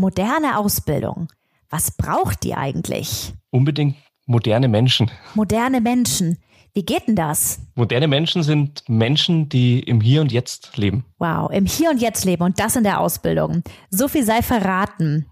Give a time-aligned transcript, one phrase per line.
[0.00, 1.28] Moderne Ausbildung.
[1.68, 3.34] Was braucht die eigentlich?
[3.50, 5.10] Unbedingt moderne Menschen.
[5.34, 6.38] Moderne Menschen.
[6.72, 7.60] Wie geht denn das?
[7.74, 11.04] Moderne Menschen sind Menschen, die im Hier und Jetzt leben.
[11.18, 13.62] Wow, im Hier und Jetzt leben und das in der Ausbildung.
[13.90, 15.26] So viel sei verraten.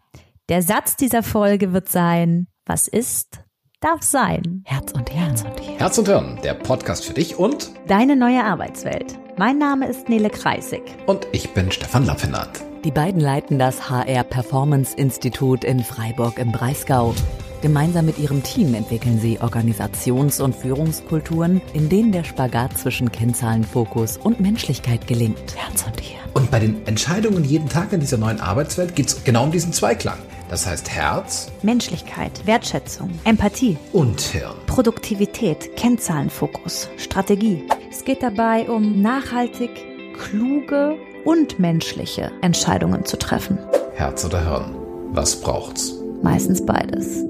[0.50, 3.41] Der Satz dieser Folge wird sein, was ist,
[3.80, 4.64] darf sein.
[4.66, 5.79] Herz und Herz und Hirn.
[5.79, 9.19] Herz und Hirn, der Podcast für dich und deine neue Arbeitswelt.
[9.39, 10.82] Mein Name ist Nele Kreisig.
[11.07, 12.68] Und ich bin Stefan Lappinat.
[12.84, 17.12] Die beiden leiten das HR Performance Institut in Freiburg im Breisgau.
[17.61, 24.17] Gemeinsam mit ihrem Team entwickeln sie Organisations- und Führungskulturen, in denen der Spagat zwischen Kennzahlenfokus
[24.17, 25.56] und Menschlichkeit gelingt.
[25.56, 26.20] Herz und Hirn.
[26.34, 29.72] Und bei den Entscheidungen jeden Tag in dieser neuen Arbeitswelt geht es genau um diesen
[29.72, 30.18] Zweiklang.
[30.48, 34.55] Das heißt Herz, Menschlichkeit, Wertschätzung, Empathie und Hirn.
[34.67, 37.64] Produktivität, Kennzahlenfokus, Strategie.
[37.91, 39.70] Es geht dabei um nachhaltig,
[40.17, 43.59] kluge und menschliche Entscheidungen zu treffen.
[43.95, 44.77] Herz oder Hirn?
[45.12, 45.95] Was braucht's?
[46.22, 47.25] Meistens beides.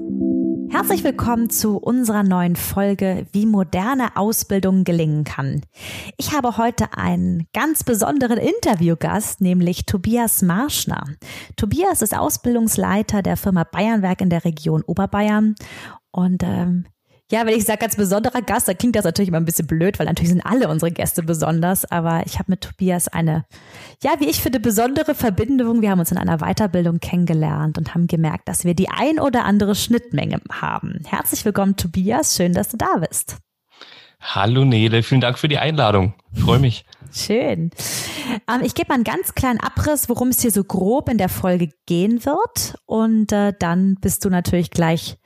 [0.71, 5.61] Herzlich willkommen zu unserer neuen Folge, wie moderne Ausbildung gelingen kann.
[6.17, 11.05] Ich habe heute einen ganz besonderen Interviewgast, nämlich Tobias Marschner.
[11.55, 15.55] Tobias ist Ausbildungsleiter der Firma Bayernwerk in der Region Oberbayern
[16.11, 16.85] und ähm,
[17.31, 19.99] ja, wenn ich sage ganz besonderer Gast, dann klingt das natürlich immer ein bisschen blöd,
[19.99, 21.89] weil natürlich sind alle unsere Gäste besonders.
[21.91, 23.45] Aber ich habe mit Tobias eine,
[24.03, 25.81] ja, wie ich finde, besondere Verbindung.
[25.81, 29.45] Wir haben uns in einer Weiterbildung kennengelernt und haben gemerkt, dass wir die ein oder
[29.45, 31.01] andere Schnittmenge haben.
[31.05, 32.35] Herzlich willkommen, Tobias.
[32.35, 33.37] Schön, dass du da bist.
[34.21, 36.13] Hallo Nele, vielen Dank für die Einladung.
[36.33, 36.85] Freue mich.
[37.11, 37.71] Schön.
[38.47, 41.29] Ähm, ich gebe mal einen ganz kleinen Abriss, worum es hier so grob in der
[41.29, 42.75] Folge gehen wird.
[42.85, 45.17] Und äh, dann bist du natürlich gleich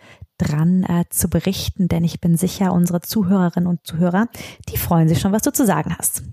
[0.44, 4.28] dran äh, zu berichten, denn ich bin sicher, unsere Zuhörerinnen und Zuhörer,
[4.70, 6.24] die freuen sich schon, was du zu sagen hast.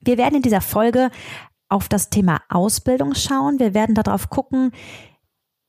[0.00, 1.10] Wir werden in dieser Folge
[1.68, 3.58] auf das Thema Ausbildung schauen.
[3.58, 4.72] Wir werden darauf gucken,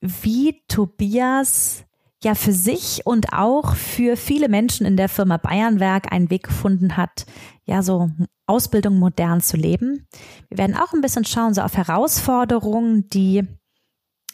[0.01, 1.85] wie Tobias
[2.23, 6.97] ja für sich und auch für viele Menschen in der Firma Bayernwerk einen Weg gefunden
[6.97, 7.25] hat,
[7.65, 8.09] ja, so
[8.47, 10.07] Ausbildung modern zu leben.
[10.49, 13.43] Wir werden auch ein bisschen schauen, so auf Herausforderungen, die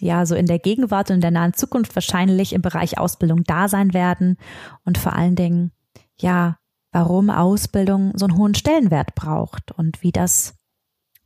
[0.01, 3.67] ja so in der Gegenwart und in der nahen Zukunft wahrscheinlich im Bereich Ausbildung da
[3.67, 4.37] sein werden
[4.83, 5.71] und vor allen Dingen,
[6.19, 6.57] ja,
[6.91, 10.55] warum Ausbildung so einen hohen Stellenwert braucht und wie das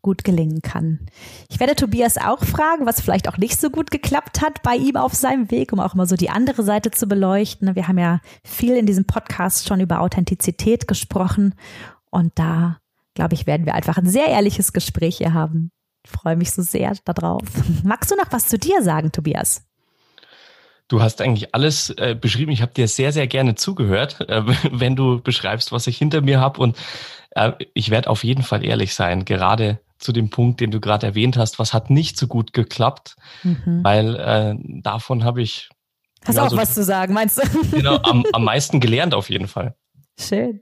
[0.02, 1.08] gut gelingen kann.
[1.50, 4.97] Ich werde Tobias auch fragen, was vielleicht auch nicht so gut geklappt hat bei ihm
[4.97, 7.75] auf seinem Weg, um auch mal so die andere Seite zu beleuchten.
[7.75, 11.56] Wir haben ja viel in diesem Podcast schon über Authentizität gesprochen
[12.12, 12.78] und da,
[13.16, 15.72] glaube ich, werden wir einfach ein sehr ehrliches Gespräch hier haben
[16.08, 17.44] freue mich so sehr darauf.
[17.84, 19.66] Magst du noch was zu dir sagen, Tobias?
[20.88, 22.52] Du hast eigentlich alles äh, beschrieben.
[22.52, 26.40] Ich habe dir sehr, sehr gerne zugehört, äh, wenn du beschreibst, was ich hinter mir
[26.40, 26.62] habe.
[26.62, 26.78] Und
[27.32, 31.08] äh, ich werde auf jeden Fall ehrlich sein, gerade zu dem Punkt, den du gerade
[31.08, 33.84] erwähnt hast, was hat nicht so gut geklappt, mhm.
[33.84, 35.70] weil äh, davon habe ich.
[36.26, 37.44] Hast ja, auch so, was zu sagen, meinst du?
[37.72, 39.76] Genau, am, am meisten gelernt auf jeden Fall.
[40.20, 40.62] Schön.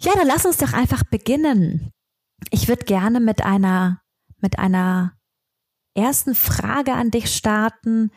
[0.00, 1.93] Ja, dann lass uns doch einfach beginnen.
[2.50, 4.02] Ich würde gerne mit einer,
[4.38, 5.12] mit einer
[5.94, 8.10] ersten Frage an dich starten,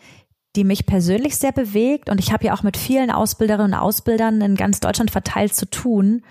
[0.56, 2.10] die mich persönlich sehr bewegt.
[2.10, 5.70] Und ich habe ja auch mit vielen Ausbilderinnen und Ausbildern in ganz Deutschland verteilt zu
[5.70, 6.24] tun.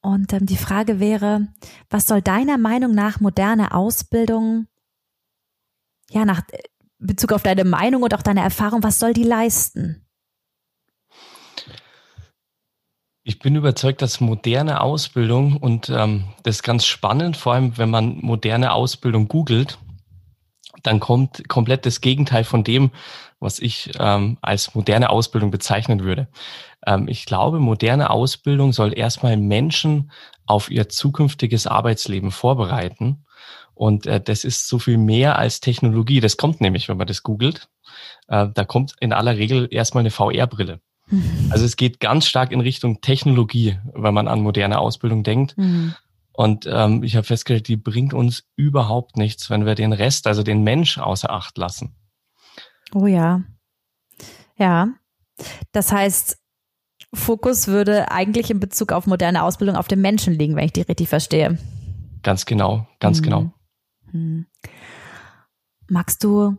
[0.00, 1.48] Und ähm, die Frage wäre,
[1.90, 4.66] was soll deiner Meinung nach moderne Ausbildung,
[6.10, 6.62] ja, nach äh,
[6.98, 10.03] Bezug auf deine Meinung und auch deine Erfahrung, was soll die leisten?
[13.26, 17.88] Ich bin überzeugt, dass moderne Ausbildung und ähm, das ist ganz spannend, vor allem wenn
[17.88, 19.78] man moderne Ausbildung googelt,
[20.82, 22.90] dann kommt komplett das Gegenteil von dem,
[23.40, 26.28] was ich ähm, als moderne Ausbildung bezeichnen würde.
[26.86, 30.12] Ähm, ich glaube, moderne Ausbildung soll erstmal Menschen
[30.44, 33.24] auf ihr zukünftiges Arbeitsleben vorbereiten.
[33.72, 36.20] Und äh, das ist so viel mehr als Technologie.
[36.20, 37.68] Das kommt nämlich, wenn man das googelt.
[38.28, 40.80] Äh, da kommt in aller Regel erstmal eine VR-Brille.
[41.08, 41.48] Mhm.
[41.50, 45.56] Also es geht ganz stark in Richtung Technologie, wenn man an moderne Ausbildung denkt.
[45.56, 45.94] Mhm.
[46.32, 50.42] Und ähm, ich habe festgestellt, die bringt uns überhaupt nichts, wenn wir den Rest, also
[50.42, 51.94] den Mensch außer Acht lassen.
[52.92, 53.42] Oh ja.
[54.56, 54.88] Ja.
[55.72, 56.38] Das heißt,
[57.12, 60.82] Fokus würde eigentlich in Bezug auf moderne Ausbildung auf den Menschen liegen, wenn ich die
[60.82, 61.58] richtig verstehe.
[62.22, 63.22] Ganz genau, ganz mhm.
[63.22, 63.52] genau.
[64.12, 64.46] Mhm.
[65.88, 66.56] Magst du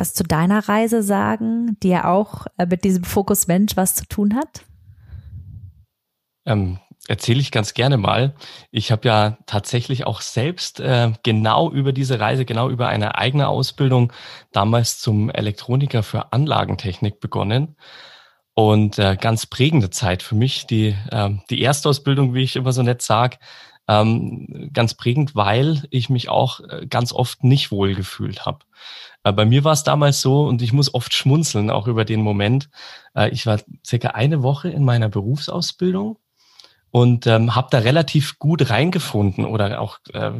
[0.00, 4.06] was zu deiner Reise sagen, die ja auch äh, mit diesem Fokus Mensch was zu
[4.06, 4.64] tun hat?
[6.44, 6.78] Ähm,
[7.08, 8.34] Erzähle ich ganz gerne mal.
[8.72, 13.46] Ich habe ja tatsächlich auch selbst äh, genau über diese Reise, genau über eine eigene
[13.46, 14.12] Ausbildung
[14.50, 17.76] damals zum Elektroniker für Anlagentechnik begonnen.
[18.54, 22.82] Und äh, ganz prägende Zeit für mich, die, äh, die Erstausbildung, wie ich immer so
[22.82, 23.38] nett sag,
[23.86, 28.60] ähm, ganz prägend, weil ich mich auch äh, ganz oft nicht wohl gefühlt habe.
[29.26, 32.22] Äh, bei mir war es damals so und ich muss oft schmunzeln, auch über den
[32.22, 32.70] Moment.
[33.16, 36.18] Äh, ich war circa eine Woche in meiner Berufsausbildung
[36.92, 40.30] und ähm, habe da relativ gut reingefunden oder auch äh,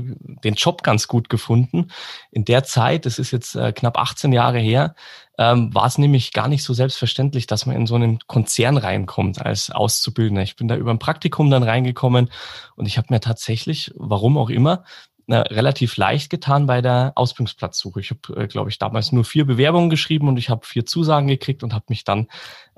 [0.45, 1.89] den Job ganz gut gefunden.
[2.31, 4.95] In der Zeit, das ist jetzt äh, knapp 18 Jahre her,
[5.37, 9.45] ähm, war es nämlich gar nicht so selbstverständlich, dass man in so einen Konzern reinkommt
[9.45, 10.45] als Auszubildender.
[10.45, 12.31] Ich bin da über ein Praktikum dann reingekommen
[12.77, 14.85] und ich habe mir tatsächlich, warum auch immer,
[15.29, 18.01] äh, relativ leicht getan bei der Ausbildungsplatzsuche.
[18.01, 21.29] Ich habe, äh, glaube ich, damals nur vier Bewerbungen geschrieben und ich habe vier Zusagen
[21.29, 22.29] gekriegt und habe mich dann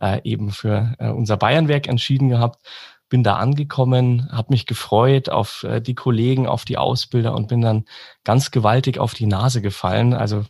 [0.01, 2.63] äh, eben für äh, unser Bayernwerk entschieden gehabt
[3.09, 7.61] bin da angekommen, habe mich gefreut auf äh, die Kollegen, auf die Ausbilder und bin
[7.61, 7.85] dann
[8.25, 10.13] ganz gewaltig auf die Nase gefallen.
[10.13, 10.45] Also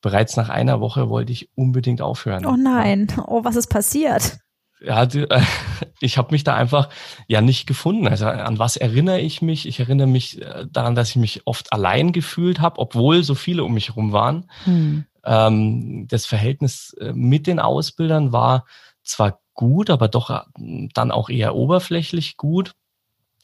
[0.00, 2.46] bereits nach einer Woche wollte ich unbedingt aufhören.
[2.46, 4.38] Oh nein, oh, was ist passiert?
[4.82, 5.06] Ja,
[6.00, 6.88] ich habe mich da einfach
[7.26, 8.08] ja nicht gefunden.
[8.08, 9.66] Also an was erinnere ich mich?
[9.66, 13.64] Ich erinnere mich äh, daran, dass ich mich oft allein gefühlt habe, obwohl so viele
[13.64, 14.50] um mich herum waren.
[14.64, 15.04] Hm.
[15.24, 18.64] Ähm, das Verhältnis äh, mit den Ausbildern war
[19.02, 22.74] zwar gut, aber doch äh, dann auch eher oberflächlich gut.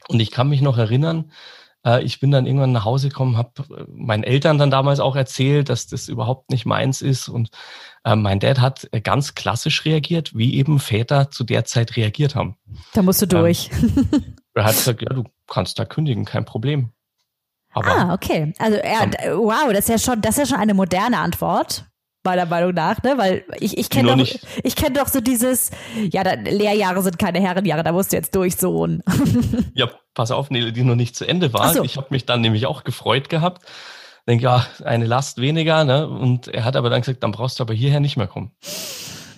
[0.09, 1.33] Und ich kann mich noch erinnern, äh,
[2.03, 5.69] ich bin dann irgendwann nach Hause gekommen, habe äh, meinen Eltern dann damals auch erzählt,
[5.69, 7.29] dass das überhaupt nicht meins ist.
[7.29, 7.51] Und
[8.09, 12.57] mein Dad hat ganz klassisch reagiert, wie eben Väter zu der Zeit reagiert haben.
[12.93, 13.69] Da musst du durch.
[13.73, 16.93] Ähm, er hat gesagt, ja, du kannst da kündigen, kein Problem.
[17.73, 18.55] Aber ah, okay.
[18.59, 21.85] Also er, wow, das ist ja schon, das ist ja schon eine moderne Antwort
[22.27, 23.15] meiner Meinung nach, ne?
[23.17, 24.29] Weil ich, ich kenne doch,
[24.63, 25.71] ich kenne doch so dieses,
[26.13, 29.03] ja, da, Lehrjahre sind keine Herrenjahre, da musst du jetzt durch, Sohn.
[29.75, 31.73] ja, pass auf, Nele, die noch nicht zu Ende war.
[31.73, 31.83] So.
[31.83, 33.63] Ich habe mich dann nämlich auch gefreut gehabt.
[34.29, 36.09] Denke, ja, eine Last weniger, ne?
[36.09, 38.51] Und er hat aber dann gesagt, dann brauchst du aber hierher nicht mehr kommen.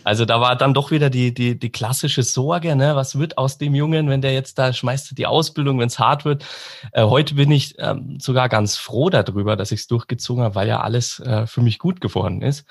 [0.08, 2.96] Also da war dann doch wieder die, die, die klassische Sorge, ne?
[2.96, 6.24] was wird aus dem Jungen, wenn der jetzt da schmeißt die Ausbildung, wenn es hart
[6.24, 6.46] wird.
[6.92, 10.66] Äh, heute bin ich ähm, sogar ganz froh darüber, dass ich es durchgezogen habe, weil
[10.66, 12.64] ja alles äh, für mich gut geworden ist.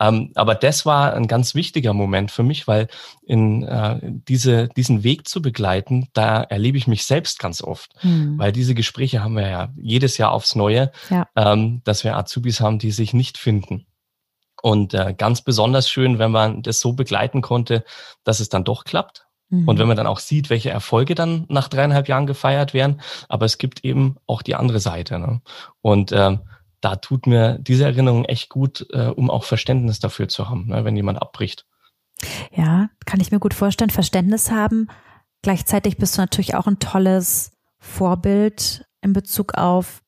[0.00, 2.88] Ähm, aber das war ein ganz wichtiger Moment für mich, weil
[3.24, 7.92] in äh, diese, diesen Weg zu begleiten, da erlebe ich mich selbst ganz oft.
[8.04, 8.38] Mhm.
[8.38, 11.26] Weil diese Gespräche haben wir ja jedes Jahr aufs Neue, ja.
[11.36, 13.86] ähm, dass wir Azubis haben, die sich nicht finden.
[14.62, 17.84] Und äh, ganz besonders schön, wenn man das so begleiten konnte,
[18.24, 19.26] dass es dann doch klappt.
[19.50, 19.68] Mhm.
[19.68, 23.00] Und wenn man dann auch sieht, welche Erfolge dann nach dreieinhalb Jahren gefeiert werden.
[23.28, 25.18] Aber es gibt eben auch die andere Seite.
[25.18, 25.42] Ne?
[25.82, 26.38] Und äh,
[26.80, 30.84] da tut mir diese Erinnerung echt gut, äh, um auch Verständnis dafür zu haben, ne,
[30.84, 31.64] wenn jemand abbricht.
[32.54, 34.88] Ja, kann ich mir gut vorstellen, Verständnis haben.
[35.42, 40.02] Gleichzeitig bist du natürlich auch ein tolles Vorbild in Bezug auf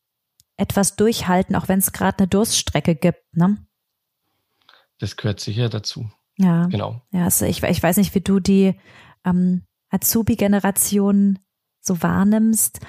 [0.56, 3.36] etwas durchhalten, auch wenn es gerade eine Durststrecke gibt.
[3.36, 3.58] Ne?
[5.04, 6.08] Das gehört sicher dazu.
[6.38, 6.64] Ja.
[6.68, 7.02] Genau.
[7.12, 8.74] Ja, also ich, ich weiß nicht, wie du die
[9.26, 11.40] ähm, Azubi-Generation
[11.82, 12.80] so wahrnimmst.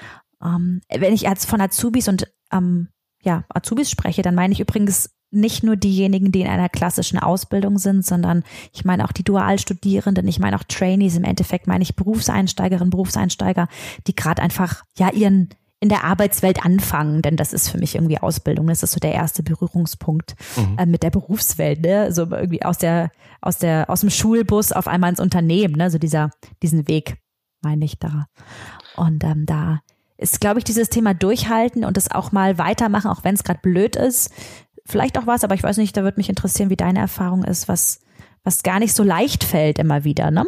[0.42, 2.88] Ähm, wenn ich als von Azubis und ähm,
[3.22, 7.76] ja, Azubis spreche, dann meine ich übrigens nicht nur diejenigen, die in einer klassischen Ausbildung
[7.76, 11.96] sind, sondern ich meine auch die Dualstudierenden, ich meine auch Trainees, im Endeffekt meine ich
[11.96, 13.68] Berufseinsteigerinnen, Berufseinsteiger,
[14.06, 18.18] die gerade einfach ja ihren in der Arbeitswelt anfangen, denn das ist für mich irgendwie
[18.18, 18.66] Ausbildung.
[18.66, 20.78] Das ist so der erste Berührungspunkt mhm.
[20.78, 22.12] äh, mit der Berufswelt, ne?
[22.12, 23.10] So irgendwie aus der,
[23.42, 25.90] aus der, aus dem Schulbus auf einmal ins Unternehmen, ne?
[25.90, 26.30] So dieser,
[26.62, 27.18] diesen Weg,
[27.60, 28.26] meine ich da.
[28.96, 29.80] Und ähm, da
[30.16, 33.60] ist, glaube ich, dieses Thema durchhalten und das auch mal weitermachen, auch wenn es gerade
[33.60, 34.32] blöd ist.
[34.86, 37.68] Vielleicht auch was, aber ich weiß nicht, da würde mich interessieren, wie deine Erfahrung ist,
[37.68, 38.00] was,
[38.44, 40.46] was gar nicht so leicht fällt immer wieder, ne?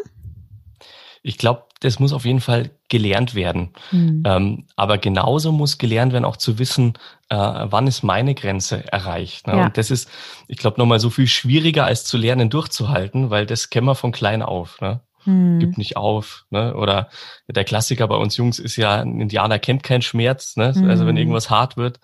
[1.22, 3.70] Ich glaube, das muss auf jeden Fall gelernt werden.
[3.92, 4.22] Mhm.
[4.26, 6.94] Ähm, aber genauso muss gelernt werden, auch zu wissen,
[7.28, 9.46] äh, wann ist meine Grenze erreicht.
[9.46, 9.56] Ne?
[9.56, 9.64] Ja.
[9.66, 10.10] Und das ist,
[10.48, 14.12] ich glaube, nochmal so viel schwieriger als zu lernen, durchzuhalten, weil das kennen wir von
[14.12, 14.80] klein auf.
[14.80, 15.00] Ne?
[15.24, 15.60] Mhm.
[15.60, 16.46] Gib nicht auf.
[16.50, 16.74] Ne?
[16.74, 17.10] Oder
[17.46, 20.56] der Klassiker bei uns Jungs ist ja, ein Indianer kennt keinen Schmerz.
[20.56, 20.72] Ne?
[20.74, 20.90] Mhm.
[20.90, 22.00] Also wenn irgendwas hart wird.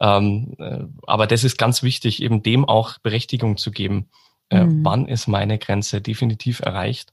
[0.00, 4.10] Ähm, äh, aber das ist ganz wichtig, eben dem auch Berechtigung zu geben.
[4.50, 4.84] Äh, mhm.
[4.84, 7.12] Wann ist meine Grenze definitiv erreicht?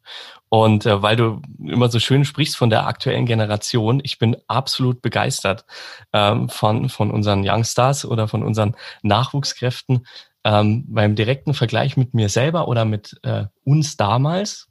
[0.49, 5.01] Und äh, weil du immer so schön sprichst von der aktuellen Generation, ich bin absolut
[5.01, 5.65] begeistert
[6.13, 10.05] ähm, von, von unseren Youngstars oder von unseren Nachwuchskräften.
[10.43, 14.69] Ähm, beim direkten Vergleich mit mir selber oder mit äh, uns damals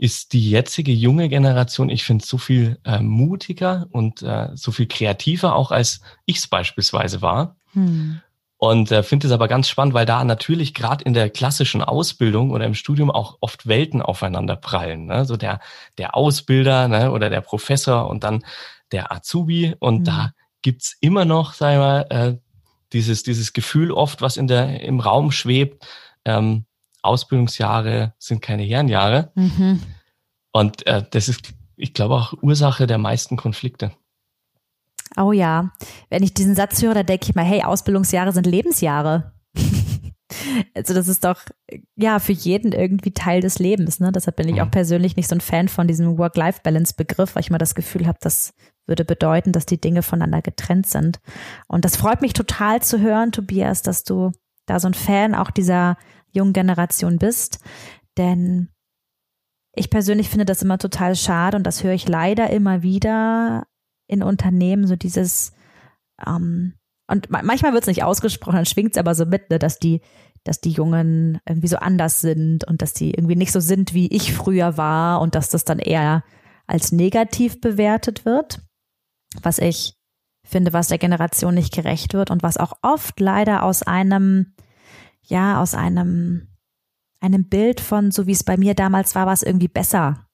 [0.00, 4.86] ist die jetzige junge Generation, ich finde, so viel äh, mutiger und äh, so viel
[4.86, 7.56] kreativer auch als ich es beispielsweise war.
[7.74, 8.20] Hm.
[8.62, 12.50] Und äh, finde es aber ganz spannend, weil da natürlich gerade in der klassischen Ausbildung
[12.50, 15.06] oder im Studium auch oft Welten aufeinander prallen.
[15.06, 15.24] Ne?
[15.24, 15.60] So der,
[15.96, 17.10] der Ausbilder ne?
[17.10, 18.44] oder der Professor und dann
[18.92, 19.74] der Azubi.
[19.78, 20.04] Und mhm.
[20.04, 22.36] da gibt's immer noch, sagen wir mal, äh,
[22.92, 25.86] dieses, dieses Gefühl oft, was in der, im Raum schwebt.
[26.26, 26.66] Ähm,
[27.00, 29.32] Ausbildungsjahre sind keine Herrenjahre.
[29.36, 29.80] Mhm.
[30.52, 33.92] Und äh, das ist, ich glaube, auch Ursache der meisten Konflikte.
[35.16, 35.72] Oh ja,
[36.08, 39.32] wenn ich diesen Satz höre, da denke ich mal, hey, Ausbildungsjahre sind Lebensjahre.
[40.74, 41.42] also das ist doch
[41.96, 44.00] ja für jeden irgendwie Teil des Lebens.
[44.00, 44.12] Ne?
[44.12, 44.72] Deshalb bin ich auch mhm.
[44.72, 48.54] persönlich nicht so ein Fan von diesem Work-Life-Balance-Begriff, weil ich mal das Gefühl habe, das
[48.86, 51.20] würde bedeuten, dass die Dinge voneinander getrennt sind.
[51.68, 54.32] Und das freut mich total zu hören, Tobias, dass du
[54.66, 55.96] da so ein Fan auch dieser
[56.32, 57.60] jungen Generation bist.
[58.16, 58.68] Denn
[59.74, 63.66] ich persönlich finde das immer total schade und das höre ich leider immer wieder
[64.10, 65.52] in Unternehmen, so dieses,
[66.26, 66.74] ähm,
[67.06, 70.00] und manchmal wird es nicht ausgesprochen, dann schwingt es aber so mit, ne, dass die,
[70.44, 74.08] dass die Jungen irgendwie so anders sind und dass die irgendwie nicht so sind, wie
[74.08, 76.24] ich früher war und dass das dann eher
[76.66, 78.62] als negativ bewertet wird,
[79.42, 79.94] was ich
[80.44, 84.54] finde, was der Generation nicht gerecht wird und was auch oft leider aus einem,
[85.22, 86.48] ja, aus einem,
[87.20, 90.26] einem Bild von, so wie es bei mir damals war, was irgendwie besser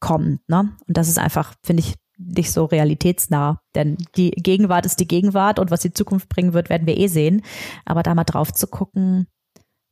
[0.00, 0.76] kommt, ne?
[0.86, 3.60] Und das ist einfach, finde ich, nicht so realitätsnah.
[3.74, 7.06] Denn die Gegenwart ist die Gegenwart und was die Zukunft bringen wird, werden wir eh
[7.06, 7.42] sehen.
[7.84, 9.28] Aber da mal drauf zu gucken,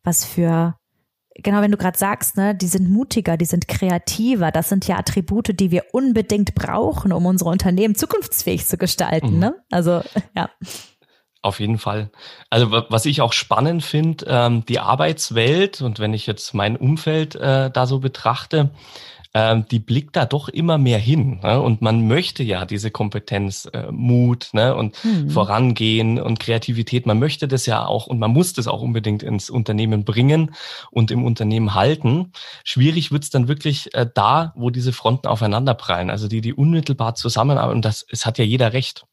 [0.02, 0.76] was für,
[1.34, 4.98] genau wenn du gerade sagst, ne, die sind mutiger, die sind kreativer, das sind ja
[4.98, 9.34] Attribute, die wir unbedingt brauchen, um unsere Unternehmen zukunftsfähig zu gestalten.
[9.34, 9.38] Mhm.
[9.38, 9.54] Ne?
[9.70, 10.02] Also,
[10.34, 10.50] ja.
[11.42, 12.10] Auf jeden Fall.
[12.50, 17.36] Also was ich auch spannend finde, ähm, die Arbeitswelt und wenn ich jetzt mein Umfeld
[17.36, 18.70] äh, da so betrachte,
[19.36, 21.40] ähm, die blickt da doch immer mehr hin.
[21.42, 21.60] Ne?
[21.60, 24.74] Und man möchte ja diese Kompetenz, äh, Mut ne?
[24.74, 25.28] und mhm.
[25.28, 27.04] Vorangehen und Kreativität.
[27.04, 30.54] Man möchte das ja auch und man muss das auch unbedingt ins Unternehmen bringen
[30.90, 32.32] und im Unternehmen halten.
[32.64, 36.08] Schwierig wird's dann wirklich äh, da, wo diese Fronten aufeinanderprallen.
[36.08, 37.76] Also die, die unmittelbar zusammenarbeiten.
[37.76, 39.04] Und das, es hat ja jeder recht.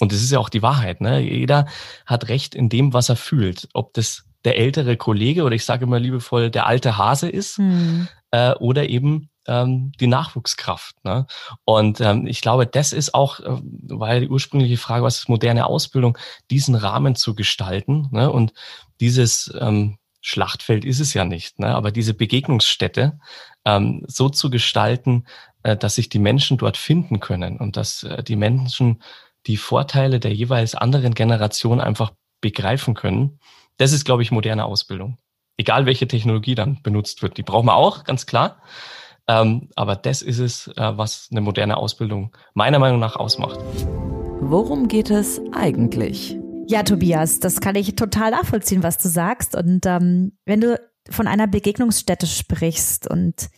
[0.00, 1.02] Und das ist ja auch die Wahrheit.
[1.02, 1.20] Ne?
[1.20, 1.66] Jeder
[2.06, 3.68] hat Recht in dem, was er fühlt.
[3.74, 8.08] Ob das der ältere Kollege oder ich sage immer liebevoll der alte Hase ist hm.
[8.30, 11.04] äh, oder eben ähm, die Nachwuchskraft.
[11.04, 11.26] Ne?
[11.64, 15.66] Und ähm, ich glaube, das ist auch, äh, ja die ursprüngliche Frage, was ist moderne
[15.66, 16.18] Ausbildung,
[16.50, 18.08] diesen Rahmen zu gestalten.
[18.10, 18.30] Ne?
[18.30, 18.52] Und
[19.00, 21.74] dieses ähm, Schlachtfeld ist es ja nicht, ne?
[21.74, 23.18] aber diese Begegnungsstätte
[23.64, 25.24] ähm, so zu gestalten,
[25.62, 29.02] äh, dass sich die Menschen dort finden können und dass äh, die Menschen
[29.46, 33.40] die Vorteile der jeweils anderen Generation einfach begreifen können.
[33.76, 35.18] Das ist, glaube ich, moderne Ausbildung.
[35.56, 37.36] Egal welche Technologie dann benutzt wird.
[37.36, 38.62] Die brauchen wir auch, ganz klar.
[39.28, 43.58] Ähm, aber das ist es, äh, was eine moderne Ausbildung meiner Meinung nach ausmacht.
[44.40, 46.36] Worum geht es eigentlich?
[46.66, 49.54] Ja, Tobias, das kann ich total nachvollziehen, was du sagst.
[49.54, 53.48] Und ähm, wenn du von einer Begegnungsstätte sprichst und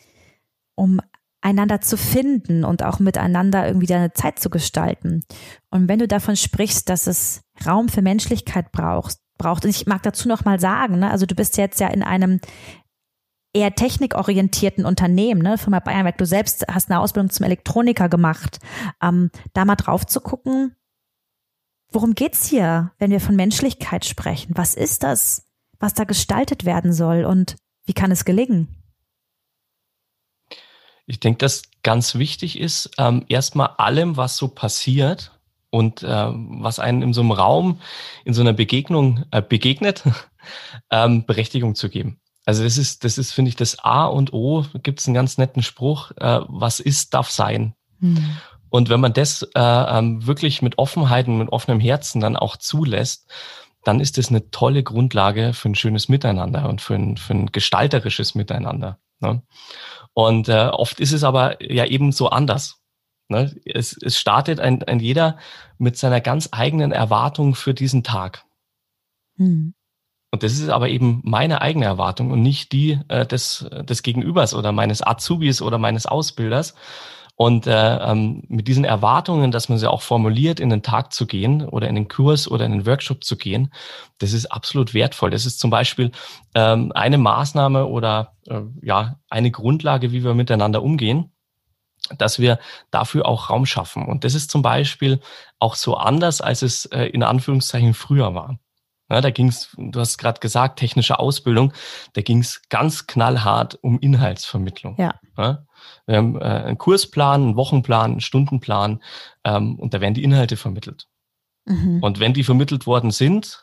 [0.75, 1.01] um
[1.41, 5.25] einander zu finden und auch miteinander irgendwie deine Zeit zu gestalten.
[5.71, 10.03] Und wenn du davon sprichst, dass es Raum für Menschlichkeit braucht, braucht, und ich mag
[10.03, 12.41] dazu noch mal sagen, ne, also du bist jetzt ja in einem
[13.55, 18.59] eher technikorientierten Unternehmen, ne, Firma Bayernwerk, du selbst hast eine Ausbildung zum Elektroniker gemacht,
[19.01, 20.77] ähm, da mal drauf zu gucken,
[21.91, 24.53] worum geht's hier, wenn wir von Menschlichkeit sprechen?
[24.57, 25.47] Was ist das,
[25.79, 27.57] was da gestaltet werden soll und
[27.87, 28.69] wie kann es gelingen?
[31.07, 35.39] Ich denke, dass ganz wichtig ist, ähm, erstmal allem, was so passiert
[35.71, 37.81] und äh, was einen in so einem Raum,
[38.25, 40.03] in so einer Begegnung äh, begegnet,
[40.91, 42.21] ähm, Berechtigung zu geben.
[42.47, 44.65] Also das ist, das ist, finde ich, das A und O.
[44.83, 47.75] Gibt es einen ganz netten Spruch: äh, Was ist, darf sein.
[48.01, 48.37] Mhm.
[48.69, 52.57] Und wenn man das äh, ähm, wirklich mit Offenheit und mit offenem Herzen dann auch
[52.57, 53.31] zulässt,
[53.85, 57.53] dann ist das eine tolle Grundlage für ein schönes Miteinander und für ein, für ein
[57.53, 58.99] gestalterisches Miteinander.
[59.21, 59.43] Ne?
[60.13, 62.81] Und äh, oft ist es aber ja eben so anders.
[63.29, 63.55] Ne?
[63.65, 65.39] Es, es startet ein, ein jeder
[65.79, 68.45] mit seiner ganz eigenen Erwartung für diesen Tag.
[69.37, 69.75] Mhm.
[70.35, 74.53] Und das ist aber eben meine eigene Erwartung und nicht die äh, des, des Gegenübers
[74.53, 76.75] oder meines Azubis oder meines Ausbilders.
[77.37, 81.29] Und äh, ähm, mit diesen Erwartungen, dass man sie auch formuliert, in den Tag zu
[81.29, 83.73] gehen oder in den Kurs oder in den Workshop zu gehen,
[84.19, 85.31] das ist absolut wertvoll.
[85.31, 86.11] Das ist zum Beispiel
[86.57, 91.31] ähm, eine Maßnahme oder äh, ja eine Grundlage, wie wir miteinander umgehen
[92.19, 92.59] dass wir
[92.91, 94.05] dafür auch Raum schaffen.
[94.05, 95.21] Und das ist zum Beispiel
[95.59, 98.59] auch so anders, als es äh, in Anführungszeichen früher war.
[99.11, 101.73] Ja, da ging es, du hast gerade gesagt, technische Ausbildung,
[102.15, 104.97] da ging es ganz knallhart um Inhaltsvermittlung.
[104.99, 105.15] Ja.
[105.37, 105.67] ja
[106.07, 109.03] wir haben äh, einen Kursplan, einen Wochenplan, einen Stundenplan
[109.45, 111.07] ähm, und da werden die Inhalte vermittelt.
[111.67, 112.03] Mhm.
[112.03, 113.63] Und wenn die vermittelt worden sind,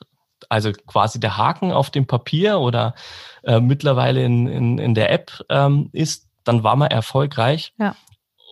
[0.50, 2.96] also quasi der Haken auf dem Papier oder
[3.44, 7.74] äh, mittlerweile in, in, in der App ähm, ist, dann war man erfolgreich.
[7.78, 7.96] Ja.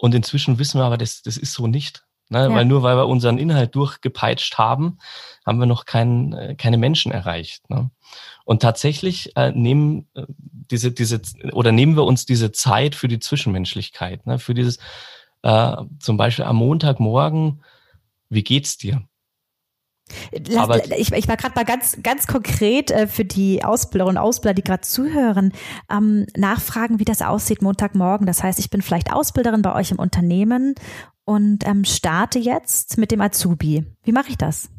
[0.02, 2.04] Und inzwischen wissen wir aber, das, das ist so nicht.
[2.30, 2.40] Ne?
[2.40, 2.54] Ja.
[2.54, 4.98] Weil nur weil wir unseren Inhalt durchgepeitscht haben,
[5.46, 7.70] haben wir noch kein, äh, keine Menschen erreicht.
[7.70, 7.90] Ne?
[8.46, 11.22] Und tatsächlich äh, nehmen äh, diese, diese
[11.54, 14.40] oder nehmen wir uns diese Zeit für die Zwischenmenschlichkeit, ne?
[14.40, 14.78] für dieses
[15.42, 17.62] äh, zum Beispiel am Montagmorgen
[18.30, 19.02] wie geht's dir?
[20.48, 24.24] Lass, Aber ich, ich war gerade mal ganz, ganz konkret äh, für die Ausbilderinnen und
[24.24, 25.54] Ausbilder, die gerade zuhören,
[25.92, 28.26] ähm, nachfragen, wie das aussieht Montagmorgen.
[28.26, 30.74] Das heißt, ich bin vielleicht Ausbilderin bei euch im Unternehmen
[31.30, 33.86] und ähm, starte jetzt mit dem Azubi.
[34.04, 34.72] Wie mache ich das?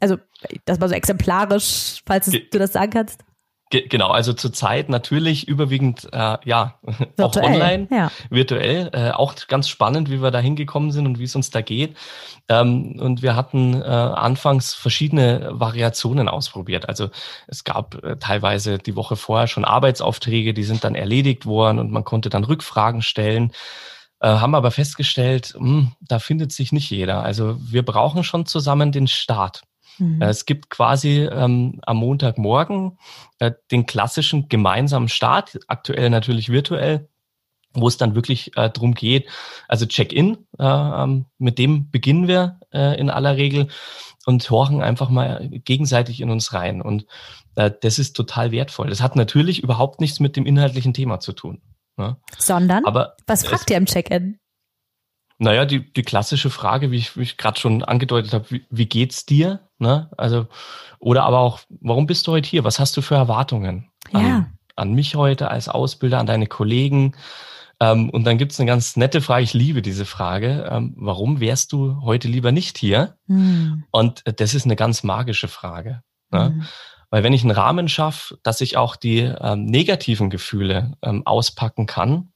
[0.00, 0.16] Also,
[0.64, 3.24] das war so exemplarisch, falls Ge du das sagen kannst.
[3.70, 6.74] Ge genau, also zurzeit natürlich überwiegend äh, ja
[7.16, 8.10] virtuell, auch online, ja.
[8.30, 11.60] virtuell, äh, auch ganz spannend, wie wir da hingekommen sind und wie es uns da
[11.60, 11.96] geht.
[12.48, 16.88] Ähm, und wir hatten äh, anfangs verschiedene Variationen ausprobiert.
[16.88, 17.10] Also
[17.46, 21.92] es gab äh, teilweise die Woche vorher schon Arbeitsaufträge, die sind dann erledigt worden und
[21.92, 23.52] man konnte dann Rückfragen stellen.
[24.26, 27.22] Äh, haben aber festgestellt, mh, hm, da findet sich nicht jeder.
[27.22, 29.62] Also wir brauchen schon zusammen den Start.
[29.98, 30.20] Mhm.
[30.20, 32.98] Äh, es gibt quasi ähm, am Montagmorgen
[33.38, 37.08] äh, den klassischen gemeinsamen Start, aktuell natürlich virtuell,
[37.72, 39.28] wo es dann wirklich äh, drum geht.
[39.68, 43.68] Also Check-in, äh, ähm, mit dem beginnen wir äh, in aller Regel
[44.24, 46.82] und horchen einfach mal gegenseitig in uns rein.
[46.82, 47.06] Und
[47.54, 48.88] äh, das ist total wertvoll.
[48.88, 51.62] Das hat natürlich überhaupt nichts mit dem inhaltlichen Thema zu tun.
[51.96, 52.16] Ne?
[52.38, 52.84] Sondern?
[52.84, 54.38] Aber was fragt ihr im Check-in?
[55.38, 58.86] Naja, die, die klassische Frage, wie ich, wie ich gerade schon angedeutet habe, wie, wie
[58.86, 59.68] geht's dir?
[59.78, 60.10] Ne?
[60.16, 60.46] Also,
[60.98, 62.64] oder aber auch, warum bist du heute hier?
[62.64, 64.18] Was hast du für Erwartungen ja.
[64.18, 67.14] an, an mich heute als Ausbilder, an deine Kollegen?
[67.80, 71.72] Ähm, und dann gibt's eine ganz nette Frage, ich liebe diese Frage, ähm, warum wärst
[71.72, 73.16] du heute lieber nicht hier?
[73.26, 73.84] Mhm.
[73.90, 76.02] Und das ist eine ganz magische Frage.
[76.30, 76.54] Ne?
[76.56, 76.66] Mhm.
[77.16, 81.86] Weil wenn ich einen Rahmen schaffe, dass ich auch die ähm, negativen Gefühle ähm, auspacken
[81.86, 82.34] kann,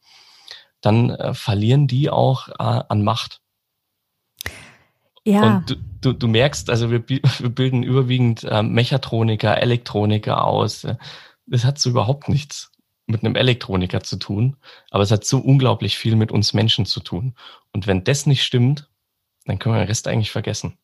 [0.81, 2.55] dann äh, verlieren die auch äh,
[2.89, 3.43] an Macht.
[5.27, 5.43] Ja.
[5.43, 10.87] Und du, du, du merkst, also wir, wir bilden überwiegend äh, Mechatroniker, Elektroniker aus.
[11.45, 12.73] Das hat so überhaupt nichts
[13.07, 14.57] mit einem Elektroniker zu tun,
[14.91, 17.35] aber es hat so unglaublich viel mit uns Menschen zu tun.
[17.75, 18.89] Und wenn das nicht stimmt,
[19.45, 20.79] dann können wir den Rest eigentlich vergessen.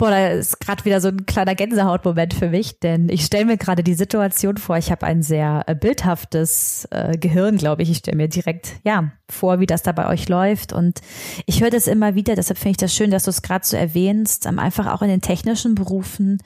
[0.00, 3.58] Boah, da ist gerade wieder so ein kleiner Gänsehautmoment für mich, denn ich stelle mir
[3.58, 4.78] gerade die Situation vor.
[4.78, 7.90] Ich habe ein sehr äh, bildhaftes äh, Gehirn, glaube ich.
[7.90, 10.72] Ich stelle mir direkt ja vor, wie das da bei euch läuft.
[10.72, 11.02] Und
[11.44, 12.34] ich höre das immer wieder.
[12.34, 14.46] Deshalb finde ich das schön, dass du es gerade so erwähnst.
[14.46, 16.38] Ähm, einfach auch in den technischen Berufen.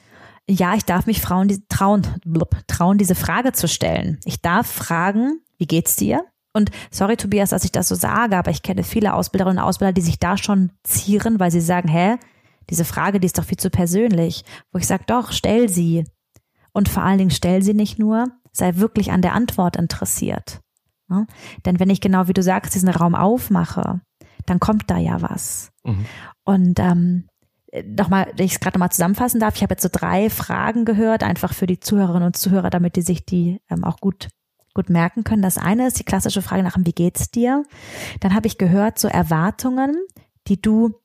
[0.50, 4.18] Ja, ich darf mich Frauen die, trauen, blub, trauen, diese Frage zu stellen.
[4.24, 6.24] Ich darf fragen, wie geht's dir?
[6.54, 9.92] Und sorry, Tobias, dass ich das so sage, aber ich kenne viele Ausbilderinnen und Ausbilder,
[9.92, 12.16] die sich da schon zieren, weil sie sagen, hä,
[12.70, 16.04] diese Frage, die ist doch viel zu persönlich, wo ich sage, doch, stell sie.
[16.72, 20.60] Und vor allen Dingen stell sie nicht nur, sei wirklich an der Antwort interessiert.
[21.08, 21.26] Ja?
[21.64, 24.00] Denn wenn ich genau wie du sagst, diesen Raum aufmache,
[24.46, 25.70] dann kommt da ja was.
[25.84, 26.06] Mhm.
[26.44, 27.28] Und ähm,
[27.84, 31.22] nochmal, wenn ich es gerade nochmal zusammenfassen darf, ich habe jetzt so drei Fragen gehört,
[31.22, 34.28] einfach für die Zuhörerinnen und Zuhörer, damit die sich die ähm, auch gut
[34.74, 35.40] gut merken können.
[35.40, 37.64] Das eine ist die klassische Frage nach, wie geht's dir?
[38.20, 39.94] Dann habe ich gehört, so Erwartungen,
[40.48, 41.00] die du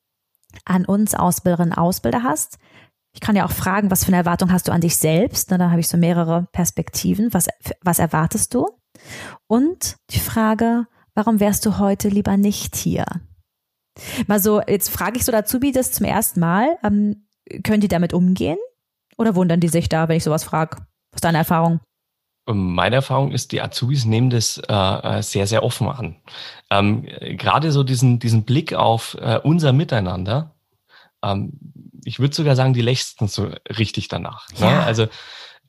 [0.65, 2.57] an uns Ausbilderinnen Ausbilder hast.
[3.13, 5.51] Ich kann ja auch fragen, was für eine Erwartung hast du an dich selbst?
[5.51, 7.33] Da habe ich so mehrere Perspektiven.
[7.33, 7.47] Was,
[7.81, 8.67] was erwartest du?
[9.47, 10.85] Und die Frage,
[11.15, 13.05] warum wärst du heute lieber nicht hier?
[14.27, 16.77] Mal so, jetzt frage ich so dazu, wie das zum ersten Mal.
[16.83, 17.27] Ähm,
[17.63, 18.57] können die damit umgehen?
[19.17, 20.77] Oder wundern die sich da, wenn ich sowas frage?
[21.11, 21.81] Was ist deine Erfahrung?
[22.53, 26.15] Meine Erfahrung ist, die Azubis nehmen das äh, äh, sehr, sehr offen an.
[26.71, 27.03] Ähm,
[27.37, 30.55] Gerade so diesen, diesen Blick auf äh, unser Miteinander,
[31.23, 31.53] ähm,
[32.03, 34.49] ich würde sogar sagen, die lechzen so richtig danach.
[34.53, 34.65] Ne?
[34.65, 34.71] Ja.
[34.71, 34.83] Ne?
[34.83, 35.07] Also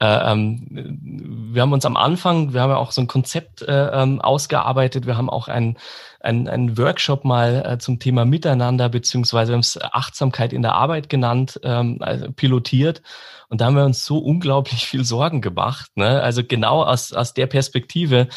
[0.00, 4.20] ähm, wir haben uns am Anfang, wir haben ja auch so ein Konzept äh, ähm,
[4.20, 5.76] ausgearbeitet, wir haben auch einen
[6.22, 11.08] ein Workshop mal äh, zum Thema Miteinander, beziehungsweise wir haben es Achtsamkeit in der Arbeit
[11.08, 13.02] genannt, ähm, also pilotiert.
[13.48, 15.90] Und da haben wir uns so unglaublich viel Sorgen gemacht.
[15.96, 16.20] Ne?
[16.20, 18.28] Also genau aus, aus der Perspektive,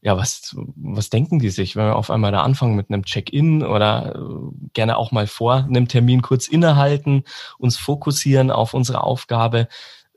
[0.00, 3.62] ja, was, was denken die sich, wenn wir auf einmal da anfangen mit einem Check-in
[3.62, 7.24] oder äh, gerne auch mal vor einem Termin kurz innehalten,
[7.58, 9.68] uns fokussieren auf unsere Aufgabe,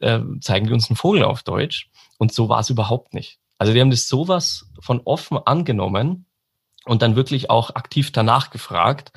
[0.01, 1.89] äh, zeigen die uns einen Vogel auf Deutsch.
[2.17, 3.39] Und so war es überhaupt nicht.
[3.57, 6.25] Also wir haben das sowas von offen angenommen
[6.85, 9.11] und dann wirklich auch aktiv danach gefragt.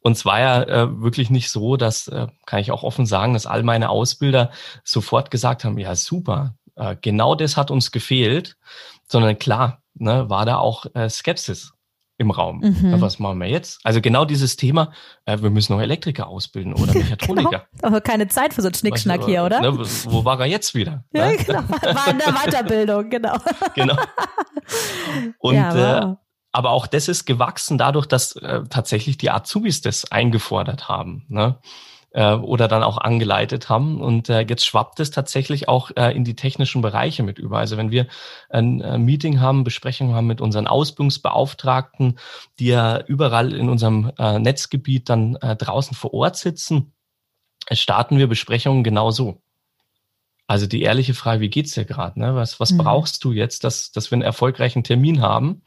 [0.00, 3.34] Und es war ja äh, wirklich nicht so, dass, äh, kann ich auch offen sagen,
[3.34, 4.50] dass all meine Ausbilder
[4.84, 8.56] sofort gesagt haben, ja super, äh, genau das hat uns gefehlt,
[9.08, 11.72] sondern klar, ne, war da auch äh, Skepsis
[12.18, 12.58] im Raum.
[12.58, 12.90] Mhm.
[12.90, 13.80] Ja, was machen wir jetzt?
[13.84, 14.92] Also genau dieses Thema,
[15.24, 17.50] äh, wir müssen noch Elektriker ausbilden oder Mechatroniker.
[17.72, 17.82] genau.
[17.82, 19.60] Aber keine Zeit für so einen Schnickschnack hier, oder?
[19.60, 21.04] Ne, wo war er jetzt wieder?
[21.12, 21.36] Ja, ne?
[21.36, 21.60] genau.
[21.60, 23.36] War in der Weiterbildung, genau.
[23.74, 23.96] genau.
[25.38, 26.12] Und ja, wow.
[26.12, 26.16] äh,
[26.52, 31.24] aber auch das ist gewachsen dadurch, dass äh, tatsächlich die Azubis das eingefordert haben.
[31.28, 31.58] Ne?
[32.10, 34.00] Äh, oder dann auch angeleitet haben.
[34.00, 37.58] Und äh, jetzt schwappt es tatsächlich auch äh, in die technischen Bereiche mit über.
[37.58, 38.06] Also wenn wir
[38.48, 42.18] ein äh, Meeting haben, Besprechungen haben mit unseren Ausbildungsbeauftragten,
[42.58, 46.92] die ja überall in unserem äh, Netzgebiet dann äh, draußen vor Ort sitzen,
[47.70, 49.42] starten wir Besprechungen genauso.
[50.46, 52.18] Also die ehrliche Frage, wie geht's dir gerade?
[52.18, 52.34] Ne?
[52.34, 52.78] Was, was mhm.
[52.78, 55.62] brauchst du jetzt, dass, dass wir einen erfolgreichen Termin haben?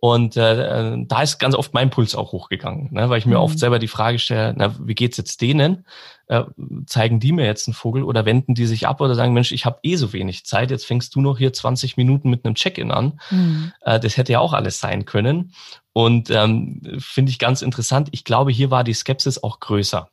[0.00, 3.10] Und äh, da ist ganz oft mein Puls auch hochgegangen, ne?
[3.10, 3.42] weil ich mir mhm.
[3.42, 5.84] oft selber die Frage stelle, na, wie geht's jetzt denen?
[6.26, 6.44] Äh,
[6.86, 9.66] zeigen die mir jetzt einen Vogel oder wenden die sich ab oder sagen, Mensch, ich
[9.66, 12.90] habe eh so wenig Zeit, jetzt fängst du noch hier 20 Minuten mit einem Check-in
[12.92, 13.20] an.
[13.30, 13.72] Mhm.
[13.82, 15.52] Äh, das hätte ja auch alles sein können.
[15.92, 18.08] Und ähm, finde ich ganz interessant.
[18.12, 20.08] Ich glaube, hier war die Skepsis auch größer.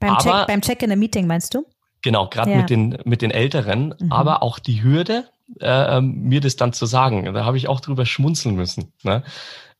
[0.00, 1.66] Beim, aber, Check, beim Check in a Meeting meinst du?
[2.00, 2.56] Genau, gerade ja.
[2.58, 4.12] mit den mit den Älteren, mhm.
[4.12, 5.28] aber auch die Hürde,
[5.60, 7.32] äh, ähm, mir das dann zu sagen.
[7.32, 9.22] Da habe ich auch drüber schmunzeln müssen, ne?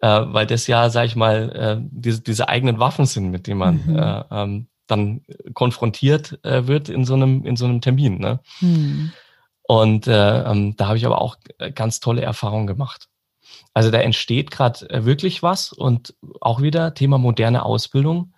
[0.01, 3.59] äh, weil das ja, sag ich mal, äh, diese, diese eigenen Waffen sind, mit denen
[3.59, 3.97] man mhm.
[3.97, 8.19] äh, ähm, dann konfrontiert äh, wird in so einem in so einem Termin.
[8.19, 8.41] Ne?
[8.61, 9.13] Mhm.
[9.63, 11.37] Und äh, ähm, da habe ich aber auch
[11.75, 13.09] ganz tolle Erfahrungen gemacht.
[13.75, 18.35] Also da entsteht gerade wirklich was und auch wieder Thema moderne Ausbildung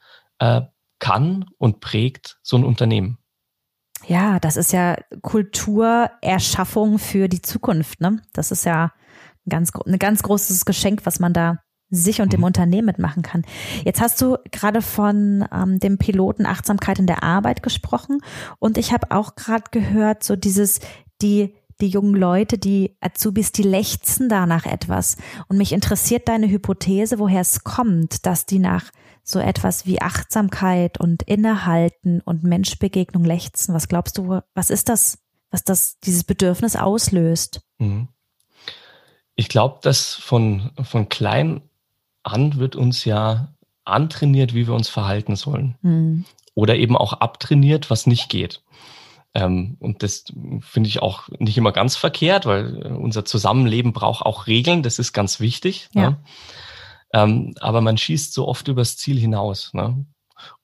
[0.99, 3.19] kann und prägt so ein Unternehmen.
[4.07, 8.01] Ja, das ist ja Kulturerschaffung für die Zukunft.
[8.01, 8.23] Ne?
[8.33, 8.93] Das ist ja
[9.47, 11.59] ein ganz, ein ganz großes Geschenk, was man da
[11.91, 12.47] sich und dem mhm.
[12.47, 13.45] Unternehmen mitmachen kann.
[13.85, 18.21] Jetzt hast du gerade von ähm, dem Piloten Achtsamkeit in der Arbeit gesprochen
[18.59, 20.81] und ich habe auch gerade gehört, so dieses,
[21.21, 25.17] die, die jungen Leute, die Azubis, die lechzen da nach etwas.
[25.49, 28.91] Und mich interessiert deine Hypothese, woher es kommt, dass die nach
[29.23, 33.75] so etwas wie Achtsamkeit und Innehalten und Menschbegegnung lechzen.
[33.75, 35.19] Was glaubst du, was ist das,
[35.51, 37.63] was das, dieses Bedürfnis auslöst?
[37.79, 38.09] Mhm.
[39.37, 41.63] Ich glaube, dass von, von klein
[42.23, 45.77] an wird uns ja antrainiert, wie wir uns verhalten sollen.
[45.83, 46.25] Mhm.
[46.55, 48.63] Oder eben auch abtrainiert, was nicht geht.
[49.35, 50.25] Ähm, und das
[50.61, 54.83] finde ich auch nicht immer ganz verkehrt, weil unser Zusammenleben braucht auch Regeln.
[54.83, 55.89] Das ist ganz wichtig.
[55.95, 56.11] Ja.
[56.11, 56.25] Ne?
[57.13, 59.73] Ähm, aber man schießt so oft übers Ziel hinaus.
[59.75, 60.05] Ne?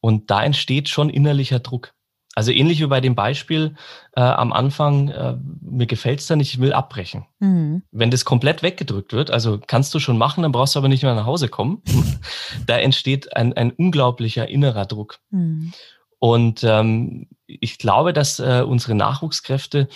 [0.00, 1.92] Und da entsteht schon innerlicher Druck.
[2.37, 3.76] Also ähnlich wie bei dem Beispiel
[4.14, 7.24] äh, am Anfang, äh, mir gefällt's da nicht, ich will abbrechen.
[7.38, 7.83] Mhm.
[7.92, 11.02] Wenn das komplett weggedrückt wird, also kannst du schon machen, dann brauchst du aber nicht
[11.02, 11.83] mehr nach Hause kommen.
[12.66, 15.18] da entsteht ein, ein unglaublicher innerer Druck.
[15.31, 15.72] Mhm.
[16.26, 19.86] Und ähm, ich glaube, dass äh, unsere Nachwuchskräfte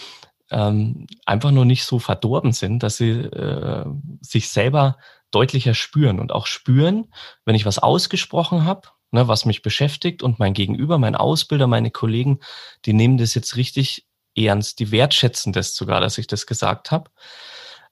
[0.52, 3.84] ähm, einfach nur nicht so verdorben sind, dass sie äh,
[4.20, 4.96] sich selber
[5.32, 7.12] deutlicher spüren und auch spüren,
[7.44, 11.90] wenn ich was ausgesprochen habe, ne, was mich beschäftigt und mein Gegenüber, mein Ausbilder, meine
[11.90, 12.38] Kollegen,
[12.84, 17.10] die nehmen das jetzt richtig ernst, die wertschätzen das sogar, dass ich das gesagt habe.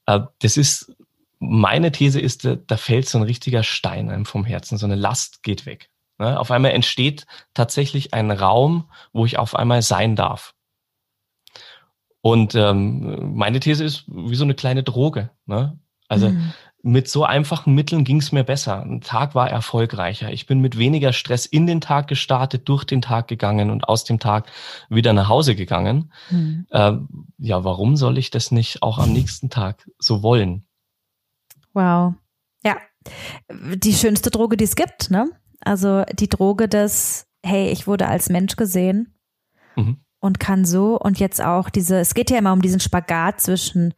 [0.07, 0.95] Äh, das ist,
[1.41, 5.43] meine These ist, da fällt so ein richtiger Stein einem vom Herzen, so eine Last
[5.43, 5.91] geht weg.
[6.19, 6.39] Ne?
[6.39, 10.55] Auf einmal entsteht tatsächlich ein Raum, wo ich auf einmal sein darf.
[12.21, 15.31] Und ähm, meine These ist wie so eine kleine Droge.
[15.47, 15.79] Ne?
[16.09, 16.53] Also mhm
[16.83, 18.83] mit so einfachen Mitteln ging es mir besser.
[18.83, 20.33] Ein Tag war erfolgreicher.
[20.33, 24.05] Ich bin mit weniger Stress in den Tag gestartet, durch den Tag gegangen und aus
[24.05, 24.51] dem Tag
[24.89, 26.13] wieder nach Hause gegangen.
[26.31, 26.67] Mhm.
[26.71, 26.93] Äh,
[27.39, 30.67] ja, warum soll ich das nicht auch am nächsten Tag so wollen?
[31.73, 32.15] Wow.
[32.65, 32.77] Ja,
[33.51, 35.31] die schönste Droge, die es gibt, ne?
[35.61, 39.15] Also die Droge des, hey, ich wurde als Mensch gesehen
[39.77, 39.99] mhm.
[40.21, 43.95] und kann so und jetzt auch diese, es geht ja immer um diesen Spagat zwischen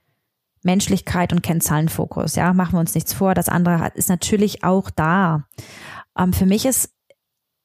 [0.63, 2.35] Menschlichkeit und Kennzahlenfokus.
[2.37, 3.35] Ja, machen wir uns nichts vor.
[3.35, 5.47] Das andere ist natürlich auch da.
[6.19, 6.95] Ähm, für mich ist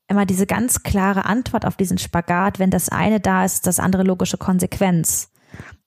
[0.08, 4.04] immer diese ganz klare Antwort auf diesen Spagat, wenn das eine da ist, das andere
[4.04, 5.32] logische Konsequenz.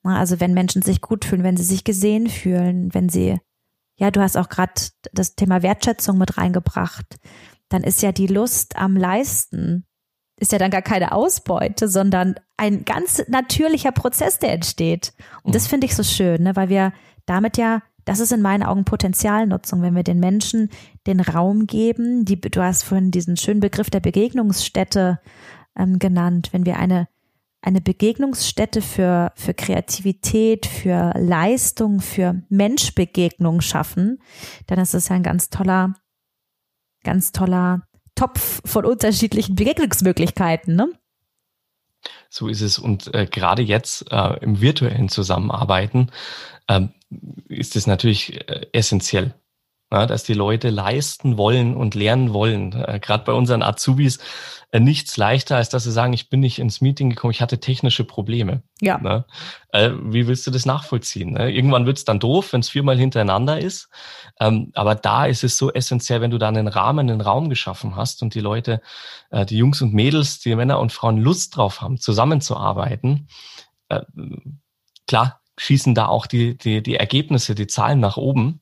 [0.03, 3.39] Also wenn Menschen sich gut fühlen, wenn sie sich gesehen fühlen, wenn sie,
[3.97, 4.73] ja, du hast auch gerade
[5.13, 7.17] das Thema Wertschätzung mit reingebracht,
[7.69, 9.85] dann ist ja die Lust am Leisten
[10.41, 15.13] ist ja dann gar keine Ausbeute, sondern ein ganz natürlicher Prozess, der entsteht.
[15.43, 15.71] Und das mhm.
[15.71, 16.93] finde ich so schön, ne, weil wir
[17.27, 20.71] damit ja, das ist in meinen Augen Potenzialnutzung, wenn wir den Menschen
[21.07, 25.21] den Raum geben, die, du hast vorhin diesen schönen Begriff der Begegnungsstätte
[25.77, 27.09] ähm, genannt, wenn wir eine,
[27.61, 34.21] eine Begegnungsstätte für, für Kreativität, für Leistung, für Menschbegegnung schaffen,
[34.69, 35.95] dann ist das ja ein ganz toller,
[37.05, 37.83] ganz toller
[38.15, 40.91] Topf von unterschiedlichen Begegnungsmöglichkeiten, ne?
[42.29, 42.79] So ist es.
[42.79, 46.11] Und äh, gerade jetzt äh, im virtuellen Zusammenarbeiten
[46.67, 46.87] äh,
[47.49, 49.35] ist es natürlich äh, essentiell.
[49.91, 52.73] Ja, dass die Leute leisten wollen und lernen wollen.
[52.73, 54.19] Äh, Gerade bei unseren Azubis
[54.71, 57.59] äh, nichts leichter, als dass sie sagen, ich bin nicht ins Meeting gekommen, ich hatte
[57.59, 58.63] technische Probleme.
[58.83, 58.99] Ja.
[58.99, 59.25] Ne?
[59.73, 61.33] Äh, wie willst du das nachvollziehen?
[61.33, 61.51] Ne?
[61.51, 63.89] Irgendwann wird's dann doof, wenn es viermal hintereinander ist.
[64.39, 67.97] Ähm, aber da ist es so essentiell, wenn du da einen Rahmen, einen Raum geschaffen
[67.97, 68.83] hast und die Leute,
[69.31, 73.29] äh, die Jungs und Mädels, die Männer und Frauen Lust drauf haben, zusammenzuarbeiten.
[73.89, 74.03] Äh,
[75.07, 78.61] klar, schießen da auch die, die, die Ergebnisse, die Zahlen nach oben.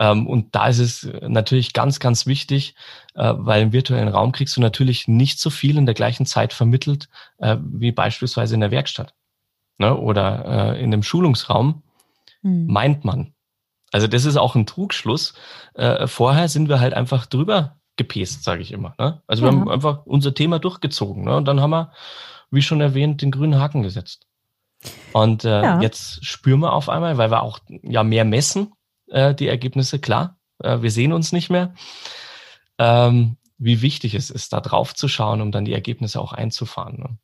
[0.00, 2.74] Ähm, und da ist es natürlich ganz, ganz wichtig,
[3.14, 6.52] äh, weil im virtuellen Raum kriegst du natürlich nicht so viel in der gleichen Zeit
[6.52, 9.14] vermittelt, äh, wie beispielsweise in der Werkstatt
[9.78, 9.96] ne?
[9.96, 11.82] oder äh, in dem Schulungsraum,
[12.42, 12.66] hm.
[12.66, 13.34] meint man.
[13.92, 15.34] Also das ist auch ein Trugschluss.
[16.06, 18.94] Vorher sind wir halt einfach drüber gepest, sage ich immer.
[18.98, 19.22] Ne?
[19.28, 19.52] Also ja.
[19.52, 21.36] wir haben einfach unser Thema durchgezogen ne?
[21.36, 21.92] und dann haben wir,
[22.50, 24.26] wie schon erwähnt, den grünen Haken gesetzt.
[25.12, 25.80] Und äh, ja.
[25.80, 28.72] jetzt spüren wir auf einmal, weil wir auch ja mehr messen,
[29.08, 30.38] äh, die Ergebnisse, klar.
[30.62, 31.74] Äh, wir sehen uns nicht mehr.
[32.78, 36.98] Ähm, wie wichtig es ist, da drauf zu schauen, um dann die Ergebnisse auch einzufahren.
[36.98, 37.18] Ne?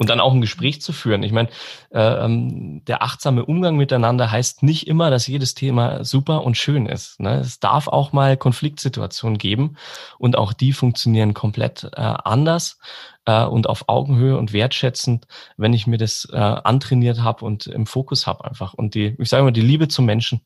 [0.00, 1.24] Und dann auch ein Gespräch zu führen.
[1.24, 1.48] Ich meine,
[1.90, 6.86] äh, ähm, der achtsame Umgang miteinander heißt nicht immer, dass jedes Thema super und schön
[6.86, 7.18] ist.
[7.18, 7.40] Ne?
[7.40, 9.76] Es darf auch mal Konfliktsituationen geben
[10.18, 12.78] und auch die funktionieren komplett äh, anders
[13.24, 17.86] äh, und auf Augenhöhe und wertschätzend, wenn ich mir das äh, antrainiert habe und im
[17.86, 18.74] Fokus habe einfach.
[18.74, 20.42] Und die, ich sage mal, die Liebe zum Menschen.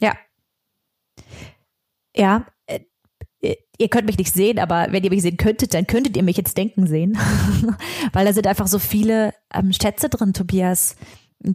[0.00, 0.14] Ja.
[2.16, 2.80] Ja, äh,
[3.40, 6.22] äh, ihr könnt mich nicht sehen, aber wenn ihr mich sehen könntet, dann könntet ihr
[6.22, 7.18] mich jetzt denken sehen.
[8.12, 10.96] Weil da sind einfach so viele ähm, Schätze drin, Tobias.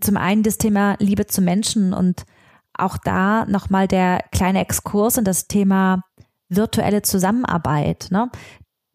[0.01, 2.25] Zum einen das Thema Liebe zu Menschen und
[2.73, 6.03] auch da nochmal der kleine Exkurs in das Thema
[6.49, 8.07] virtuelle Zusammenarbeit.
[8.11, 8.29] Ne?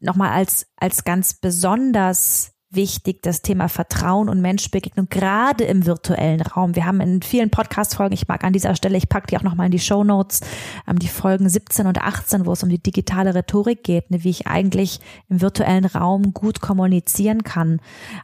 [0.00, 6.76] Nochmal als, als ganz besonders wichtig, das Thema Vertrauen und Menschbegegnung, gerade im virtuellen Raum.
[6.76, 9.66] Wir haben in vielen Podcast-Folgen, ich mag an dieser Stelle, ich packe die auch nochmal
[9.66, 10.40] in die Show Notes,
[10.88, 14.30] ähm, die Folgen 17 und 18, wo es um die digitale Rhetorik geht, ne, wie
[14.30, 17.80] ich eigentlich im virtuellen Raum gut kommunizieren kann.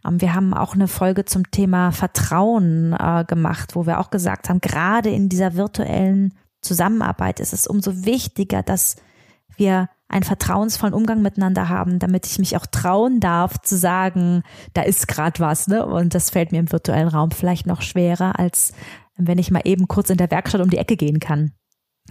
[0.06, 4.48] Ähm, wir haben auch eine Folge zum Thema Vertrauen äh, gemacht, wo wir auch gesagt
[4.48, 8.96] haben, gerade in dieser virtuellen Zusammenarbeit ist es umso wichtiger, dass
[9.56, 14.42] wir einen vertrauensvollen Umgang miteinander haben, damit ich mich auch trauen darf zu sagen,
[14.74, 15.86] da ist gerade was, ne?
[15.86, 18.72] Und das fällt mir im virtuellen Raum vielleicht noch schwerer, als
[19.16, 21.52] wenn ich mal eben kurz in der Werkstatt um die Ecke gehen kann.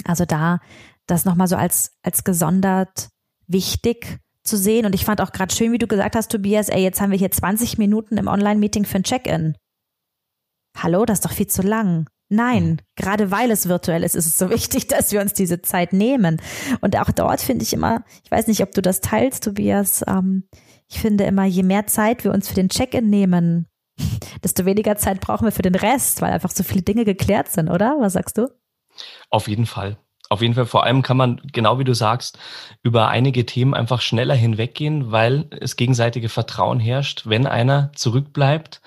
[0.06, 0.60] Also da
[1.08, 3.10] das nochmal so als, als gesondert
[3.48, 4.86] wichtig zu sehen.
[4.86, 7.18] Und ich fand auch gerade schön, wie du gesagt hast, Tobias, ey, jetzt haben wir
[7.18, 9.56] hier 20 Minuten im Online-Meeting für ein Check-in.
[10.78, 12.08] Hallo, das ist doch viel zu lang.
[12.30, 12.78] Nein, mhm.
[12.96, 16.42] gerade weil es virtuell ist, ist es so wichtig, dass wir uns diese Zeit nehmen.
[16.82, 20.48] Und auch dort finde ich immer, ich weiß nicht, ob du das teilst, Tobias, ähm,
[20.88, 23.68] ich finde immer, je mehr Zeit wir uns für den Check-in nehmen,
[24.44, 27.70] desto weniger Zeit brauchen wir für den Rest, weil einfach so viele Dinge geklärt sind,
[27.70, 27.98] oder?
[28.00, 28.48] Was sagst du?
[29.30, 29.98] Auf jeden Fall.
[30.32, 32.38] Auf jeden Fall, vor allem kann man, genau wie du sagst,
[32.84, 37.24] über einige Themen einfach schneller hinweggehen, weil es gegenseitige Vertrauen herrscht.
[37.26, 38.82] Wenn einer zurückbleibt,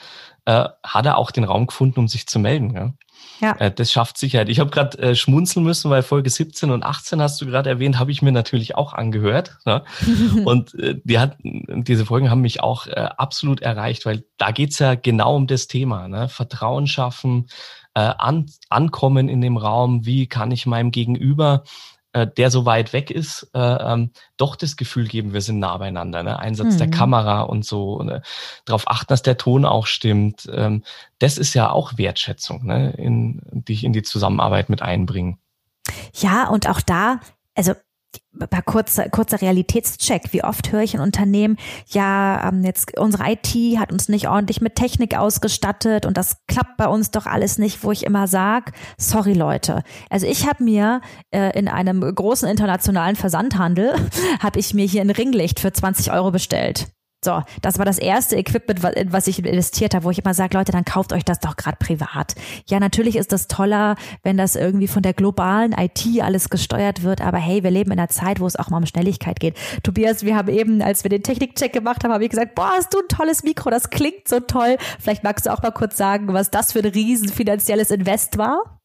[0.45, 2.75] äh, hat er auch den Raum gefunden, um sich zu melden.
[2.75, 2.95] Ja?
[3.43, 3.57] Ja.
[3.57, 4.49] Äh, das schafft Sicherheit.
[4.49, 7.99] Ich habe gerade äh, schmunzeln müssen, weil Folge 17 und 18 hast du gerade erwähnt,
[7.99, 9.59] habe ich mir natürlich auch angehört.
[9.67, 9.83] Ne?
[10.45, 14.79] und äh, die hat, diese Folgen haben mich auch äh, absolut erreicht, weil da geht's
[14.79, 16.07] ja genau um das Thema.
[16.07, 16.29] Ne?
[16.29, 17.49] Vertrauen schaffen,
[17.95, 21.65] äh, an, ankommen in dem Raum, wie kann ich meinem Gegenüber
[22.13, 25.77] äh, der so weit weg ist, äh, ähm, doch das Gefühl geben, wir sind nah
[25.79, 26.23] beieinander.
[26.23, 26.39] Ne?
[26.39, 26.79] Einsatz mhm.
[26.79, 28.23] der Kamera und so, ne?
[28.65, 30.49] darauf achten, dass der Ton auch stimmt.
[30.53, 30.85] Ähm,
[31.19, 32.93] das ist ja auch Wertschätzung, ne?
[32.93, 35.39] in, die ich in die Zusammenarbeit mit einbringe.
[36.15, 37.21] Ja, und auch da,
[37.55, 37.75] also
[38.65, 40.33] kurzer, kurzer Realitätscheck.
[40.33, 41.57] Wie oft höre ich in Unternehmen,
[41.89, 46.77] ja, ähm, jetzt unsere IT hat uns nicht ordentlich mit Technik ausgestattet und das klappt
[46.77, 49.83] bei uns doch alles nicht, wo ich immer sag, sorry Leute.
[50.11, 53.95] Also ich habe mir äh, in einem großen internationalen Versandhandel,
[54.41, 56.89] habe ich mir hier ein Ringlicht für 20 Euro bestellt.
[57.25, 58.83] So, das war das erste Equipment,
[59.13, 61.77] was ich investiert habe, wo ich immer sage, Leute, dann kauft euch das doch gerade
[61.77, 62.35] privat.
[62.67, 67.21] Ja, natürlich ist das toller, wenn das irgendwie von der globalen IT alles gesteuert wird,
[67.21, 69.57] aber hey, wir leben in einer Zeit, wo es auch mal um Schnelligkeit geht.
[69.85, 72.93] Tobias, wir haben eben, als wir den Technikcheck gemacht haben, habe ich gesagt, boah, hast
[72.93, 74.77] du ein tolles Mikro, das klingt so toll.
[74.99, 78.82] Vielleicht magst du auch mal kurz sagen, was das für ein riesen finanzielles Invest war?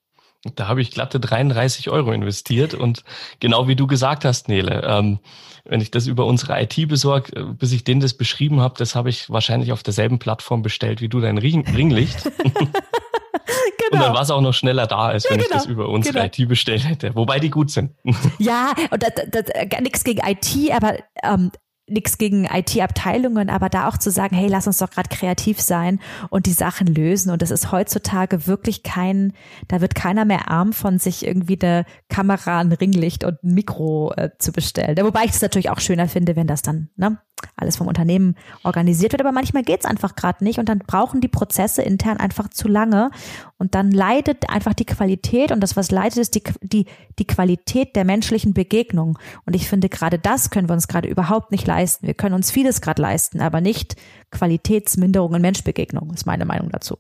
[0.56, 3.04] Da habe ich glatte 33 Euro investiert und
[3.40, 5.20] genau wie du gesagt hast, Nele, ähm,
[5.66, 8.96] wenn ich das über unsere IT besorge, äh, bis ich denen das beschrieben habe, das
[8.96, 12.24] habe ich wahrscheinlich auf derselben Plattform bestellt wie du dein Ringlicht.
[12.24, 12.70] genau.
[13.92, 15.56] Und dann war es auch noch schneller da, als wenn ja, genau.
[15.56, 16.26] ich das über unsere genau.
[16.26, 17.16] IT bestellt hätte.
[17.16, 17.92] Wobei die gut sind.
[18.38, 21.52] ja, und das, das, das, nichts gegen IT, aber ähm,
[21.88, 26.00] nichts gegen IT-Abteilungen, aber da auch zu sagen, hey, lass uns doch gerade kreativ sein
[26.30, 27.32] und die Sachen lösen.
[27.32, 29.34] Und das ist heutzutage wirklich kein,
[29.68, 34.14] da wird keiner mehr arm von sich irgendwie eine Kamera, ein Ringlicht und ein Mikro
[34.16, 34.98] äh, zu bestellen.
[35.02, 37.20] Wobei ich es natürlich auch schöner finde, wenn das dann ne,
[37.56, 39.22] alles vom Unternehmen organisiert wird.
[39.22, 43.12] Aber manchmal geht's einfach gerade nicht und dann brauchen die Prozesse intern einfach zu lange.
[43.58, 46.86] Und dann leidet einfach die Qualität und das, was leidet, ist die, die,
[47.18, 49.18] die Qualität der menschlichen Begegnung.
[49.46, 52.08] Und ich finde, gerade das können wir uns gerade überhaupt nicht leisten.
[52.08, 53.96] Wir können uns vieles gerade leisten, aber nicht
[54.32, 56.98] Qualitätsminderung in Menschbegegnung, ist meine Meinung dazu.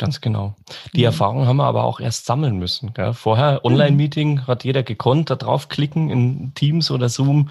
[0.00, 0.56] Ganz genau.
[0.94, 1.04] Die mhm.
[1.04, 2.94] Erfahrung haben wir aber auch erst sammeln müssen.
[2.94, 3.12] Gell?
[3.12, 4.46] Vorher Online-Meeting mhm.
[4.46, 7.50] hat jeder gekonnt, da draufklicken in Teams oder Zoom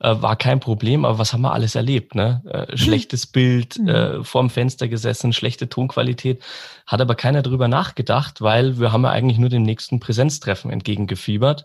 [0.00, 2.14] äh, war kein Problem, aber was haben wir alles erlebt?
[2.14, 2.42] Ne?
[2.46, 3.88] Äh, schlechtes Bild, mhm.
[3.88, 6.42] äh, vorm Fenster gesessen, schlechte Tonqualität.
[6.86, 11.64] Hat aber keiner drüber nachgedacht, weil wir haben ja eigentlich nur dem nächsten Präsenztreffen entgegengefiebert.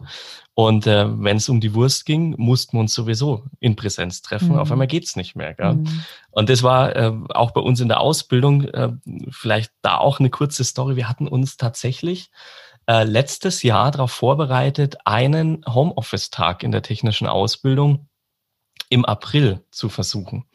[0.54, 4.50] Und äh, wenn es um die Wurst ging, mussten wir uns sowieso in Präsenz treffen.
[4.50, 4.60] Mhm.
[4.60, 5.54] Auf einmal geht's nicht mehr.
[5.54, 5.76] Gell?
[5.76, 6.04] Mhm.
[6.32, 8.90] Und das war äh, auch bei uns in der Ausbildung, äh,
[9.30, 10.98] vielleicht da auch eine kurze Story.
[10.98, 12.32] Wir hatten uns tatsächlich
[12.88, 18.08] äh, letztes Jahr darauf vorbereitet, einen Homeoffice-Tag in der technischen Ausbildung
[18.96, 20.46] im April zu versuchen.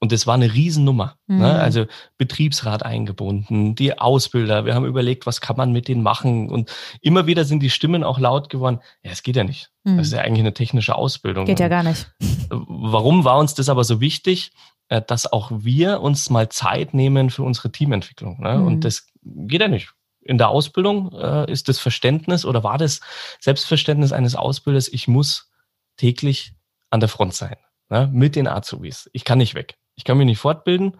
[0.00, 1.16] Und das war eine Riesennummer.
[1.28, 1.36] Ne?
[1.36, 1.42] Mhm.
[1.42, 1.60] Ne?
[1.60, 1.86] Also
[2.18, 6.50] Betriebsrat eingebunden, die Ausbilder, wir haben überlegt, was kann man mit denen machen.
[6.50, 9.70] Und immer wieder sind die Stimmen auch laut geworden, ja, es geht ja nicht.
[9.84, 9.98] Mhm.
[9.98, 11.46] Das ist ja eigentlich eine technische Ausbildung.
[11.46, 12.10] Geht ja gar nicht.
[12.50, 14.50] Warum war uns das aber so wichtig?
[14.88, 18.40] Äh, dass auch wir uns mal Zeit nehmen für unsere Teamentwicklung.
[18.40, 18.58] Ne?
[18.58, 18.66] Mhm.
[18.66, 19.92] Und das geht ja nicht.
[20.20, 23.02] In der Ausbildung äh, ist das Verständnis oder war das
[23.38, 25.52] Selbstverständnis eines Ausbilders, ich muss
[25.96, 26.54] täglich
[26.90, 27.56] an der Front sein
[27.88, 29.10] ne, mit den Azubis.
[29.12, 29.76] Ich kann nicht weg.
[29.96, 30.96] Ich kann mich nicht fortbilden.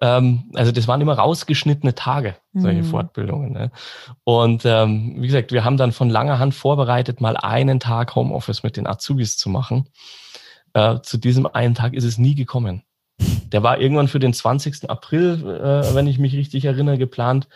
[0.00, 2.86] Ähm, also das waren immer rausgeschnittene Tage, solche mhm.
[2.86, 3.52] Fortbildungen.
[3.52, 3.70] Ne?
[4.24, 8.62] Und ähm, wie gesagt, wir haben dann von langer Hand vorbereitet, mal einen Tag Homeoffice
[8.62, 9.88] mit den Azubis zu machen.
[10.72, 12.82] Äh, zu diesem einen Tag ist es nie gekommen.
[13.52, 14.88] Der war irgendwann für den 20.
[14.88, 17.48] April, äh, wenn ich mich richtig erinnere, geplant.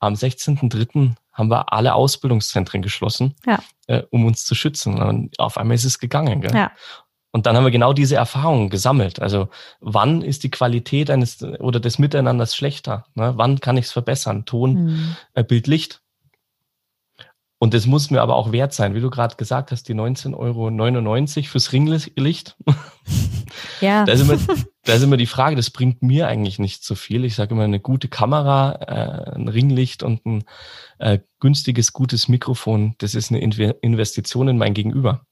[0.00, 1.14] Am 16.3.
[1.32, 3.58] haben wir alle Ausbildungszentren geschlossen, ja.
[3.86, 5.00] äh, um uns zu schützen.
[5.00, 6.40] Und auf einmal ist es gegangen.
[6.40, 6.54] Gell?
[6.54, 6.70] Ja.
[7.38, 9.22] Und dann haben wir genau diese Erfahrungen gesammelt.
[9.22, 9.48] Also
[9.78, 13.06] wann ist die Qualität eines oder des Miteinanders schlechter?
[13.14, 13.34] Ne?
[13.36, 14.44] Wann kann ich es verbessern?
[14.44, 15.16] Ton, mhm.
[15.34, 16.02] äh, Bild, Licht.
[17.60, 20.34] Und das muss mir aber auch wert sein, wie du gerade gesagt hast, die 19,99
[21.36, 22.56] Euro fürs Ringlicht.
[23.80, 24.04] Ja.
[24.04, 24.36] da, ist immer,
[24.84, 27.24] da ist immer die Frage, das bringt mir eigentlich nicht so viel.
[27.24, 30.44] Ich sage immer, eine gute Kamera, äh, ein Ringlicht und ein
[30.98, 35.24] äh, günstiges, gutes Mikrofon, das ist eine Investition in mein Gegenüber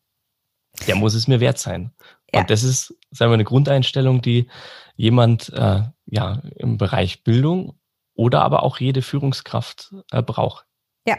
[0.87, 1.93] der muss es mir wert sein.
[2.33, 2.41] Ja.
[2.41, 4.49] Und das ist, sagen wir, eine Grundeinstellung, die
[4.97, 7.79] jemand äh, ja im Bereich Bildung
[8.15, 10.67] oder aber auch jede Führungskraft äh, braucht.
[11.07, 11.17] Ja,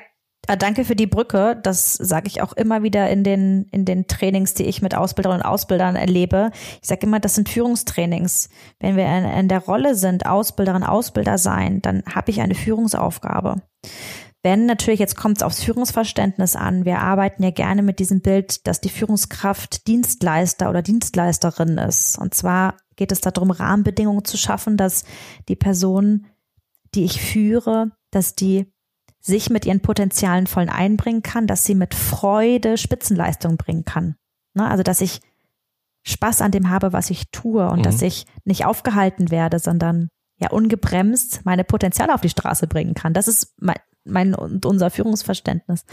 [0.48, 1.60] äh, Danke für die Brücke.
[1.62, 5.41] Das sage ich auch immer wieder in den, in den Trainings, die ich mit Ausbilderinnen
[5.41, 6.52] und Ausbildern erlebe.
[6.82, 8.50] Ich sage immer, das sind Führungstrainings.
[8.80, 13.62] Wenn wir in, in der Rolle sind, Ausbilderin, Ausbilder sein, dann habe ich eine Führungsaufgabe.
[14.48, 18.66] Wenn natürlich, jetzt kommt es aufs Führungsverständnis an, wir arbeiten ja gerne mit diesem Bild,
[18.66, 22.18] dass die Führungskraft Dienstleister oder Dienstleisterin ist.
[22.18, 25.04] Und zwar geht es darum, Rahmenbedingungen zu schaffen, dass
[25.50, 26.28] die Person,
[26.96, 28.72] die ich führe, dass die
[29.20, 34.16] sich mit ihren Potenzialen vollen einbringen kann, dass sie mit Freude Spitzenleistung bringen kann.
[34.54, 34.66] Ne?
[34.66, 35.20] Also, dass ich
[36.04, 37.84] Spaß an dem habe, was ich tue und mhm.
[37.84, 40.08] dass ich nicht aufgehalten werde, sondern
[40.38, 43.12] ja ungebremst meine Potenziale auf die Straße bringen kann.
[43.12, 43.76] Das ist mein
[44.36, 45.86] und unser Führungsverständnis.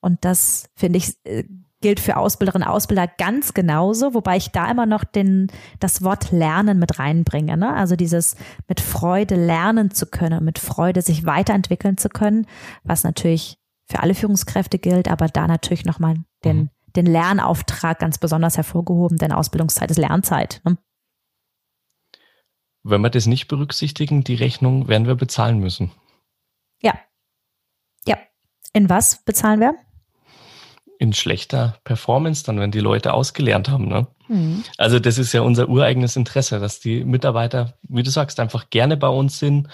[0.00, 1.44] Und das finde ich äh,
[1.82, 5.48] gilt für Ausbilderinnen und Ausbilder ganz genauso, wobei ich da immer noch den,
[5.78, 7.56] das Wort Lernen mit reinbringe.
[7.56, 7.72] Ne?
[7.74, 12.46] Also dieses mit Freude lernen zu können, mit Freude sich weiterentwickeln zu können,
[12.82, 16.70] was natürlich für alle Führungskräfte gilt, aber da natürlich nochmal den, mhm.
[16.96, 20.60] den Lernauftrag ganz besonders hervorgehoben, denn Ausbildungszeit ist Lernzeit.
[20.64, 20.78] Ne?
[22.82, 25.92] Wenn wir das nicht berücksichtigen, die Rechnung werden wir bezahlen müssen.
[26.80, 26.94] Ja,
[28.76, 29.74] in was bezahlen wir?
[30.98, 33.88] In schlechter Performance, dann, wenn die Leute ausgelernt haben.
[33.88, 34.06] Ne?
[34.28, 34.64] Mhm.
[34.76, 38.98] Also das ist ja unser ureigenes Interesse, dass die Mitarbeiter, wie du sagst, einfach gerne
[38.98, 39.68] bei uns sind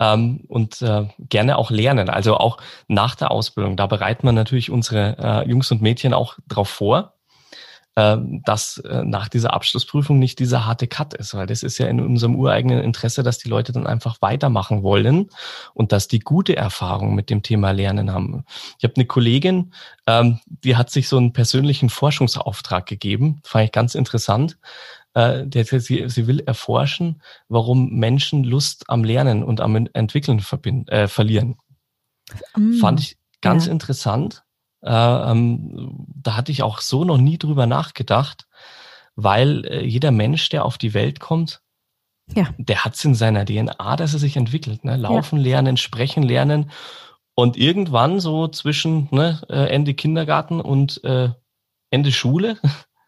[0.00, 2.10] ähm, und äh, gerne auch lernen.
[2.10, 3.78] Also auch nach der Ausbildung.
[3.78, 7.14] Da bereiten wir natürlich unsere äh, Jungs und Mädchen auch drauf vor.
[7.94, 11.88] Ähm, dass äh, nach dieser Abschlussprüfung nicht dieser harte Cut ist, weil das ist ja
[11.88, 15.28] in unserem ureigenen Interesse, dass die Leute dann einfach weitermachen wollen
[15.74, 18.44] und dass die gute Erfahrungen mit dem Thema Lernen haben.
[18.78, 19.74] Ich habe eine Kollegin,
[20.06, 24.56] ähm, die hat sich so einen persönlichen Forschungsauftrag gegeben, fand ich ganz interessant.
[25.12, 30.88] Äh, der, sie, sie will erforschen, warum Menschen Lust am Lernen und am Entwickeln verbinden,
[30.88, 31.58] äh, verlieren.
[32.56, 33.72] Mm, Fand ich ganz ja.
[33.72, 34.44] interessant.
[34.82, 34.90] Äh,
[35.30, 38.46] ähm, da hatte ich auch so noch nie drüber nachgedacht.
[39.14, 41.60] weil äh, jeder Mensch, der auf die Welt kommt,
[42.34, 42.48] ja.
[42.56, 44.84] der hat es in seiner DNA, dass er sich entwickelt.
[44.84, 44.96] Ne?
[44.96, 45.44] Laufen ja.
[45.44, 46.70] lernen, sprechen lernen.
[47.34, 51.30] Und irgendwann so zwischen ne, äh, Ende Kindergarten und äh,
[51.90, 52.58] Ende Schule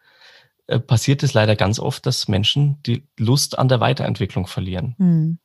[0.67, 4.95] äh, passiert es leider ganz oft, dass Menschen die Lust an der Weiterentwicklung verlieren.
[4.99, 5.39] Mhm.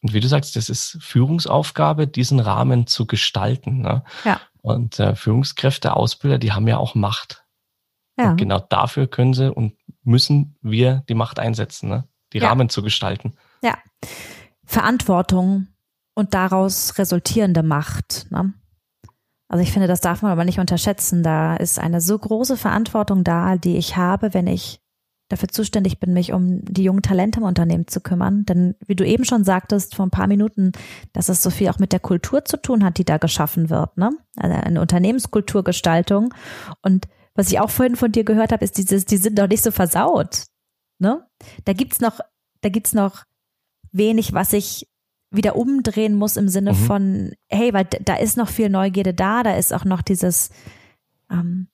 [0.00, 3.80] Und wie du sagst, das ist Führungsaufgabe, diesen Rahmen zu gestalten.
[3.80, 4.04] Ne?
[4.24, 4.40] Ja.
[4.74, 7.44] Und äh, Führungskräfte, Ausbilder, die haben ja auch Macht.
[8.18, 8.30] Ja.
[8.30, 12.08] Und genau dafür können sie und müssen wir die Macht einsetzen, ne?
[12.32, 12.48] die ja.
[12.48, 13.34] Rahmen zu gestalten.
[13.62, 13.78] Ja.
[14.64, 15.68] Verantwortung
[16.14, 18.26] und daraus resultierende Macht.
[18.30, 18.52] Ne?
[19.48, 21.22] Also ich finde, das darf man aber nicht unterschätzen.
[21.22, 24.80] Da ist eine so große Verantwortung da, die ich habe, wenn ich
[25.28, 28.44] dafür zuständig bin, mich um die jungen Talente im Unternehmen zu kümmern.
[28.46, 30.72] Denn wie du eben schon sagtest vor ein paar Minuten,
[31.12, 33.96] dass es so viel auch mit der Kultur zu tun hat, die da geschaffen wird,
[33.96, 34.10] ne?
[34.36, 36.34] Also eine Unternehmenskulturgestaltung.
[36.82, 39.62] Und was ich auch vorhin von dir gehört habe, ist dieses, die sind doch nicht
[39.62, 40.46] so versaut.
[40.98, 41.24] Ne?
[41.64, 42.18] Da gibt's noch,
[42.62, 43.24] da gibt's noch
[43.92, 44.88] wenig, was ich
[45.30, 46.76] wieder umdrehen muss im Sinne mhm.
[46.76, 50.50] von, hey, weil da ist noch viel Neugierde da, da ist auch noch dieses,
[51.30, 51.68] ähm,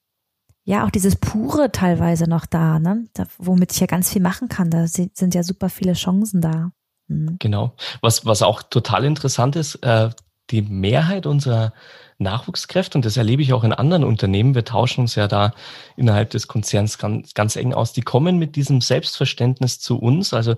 [0.64, 3.06] ja, auch dieses Pure teilweise noch da, ne?
[3.12, 4.70] Da, womit ich ja ganz viel machen kann.
[4.70, 6.72] Da sind ja super viele Chancen da.
[7.08, 7.36] Mhm.
[7.38, 7.74] Genau.
[8.00, 10.08] Was, was auch total interessant ist, äh,
[10.50, 11.72] die Mehrheit unserer
[12.18, 15.52] Nachwuchskräfte, und das erlebe ich auch in anderen Unternehmen, wir tauschen uns ja da
[15.96, 20.32] innerhalb des Konzerns ganz, ganz eng aus, die kommen mit diesem Selbstverständnis zu uns.
[20.32, 20.52] Also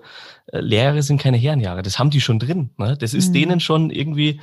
[0.47, 2.71] äh, Lehre sind keine Herrenjahre, das haben die schon drin.
[2.77, 2.95] Ne?
[2.97, 3.33] Das ist mhm.
[3.33, 4.39] denen schon irgendwie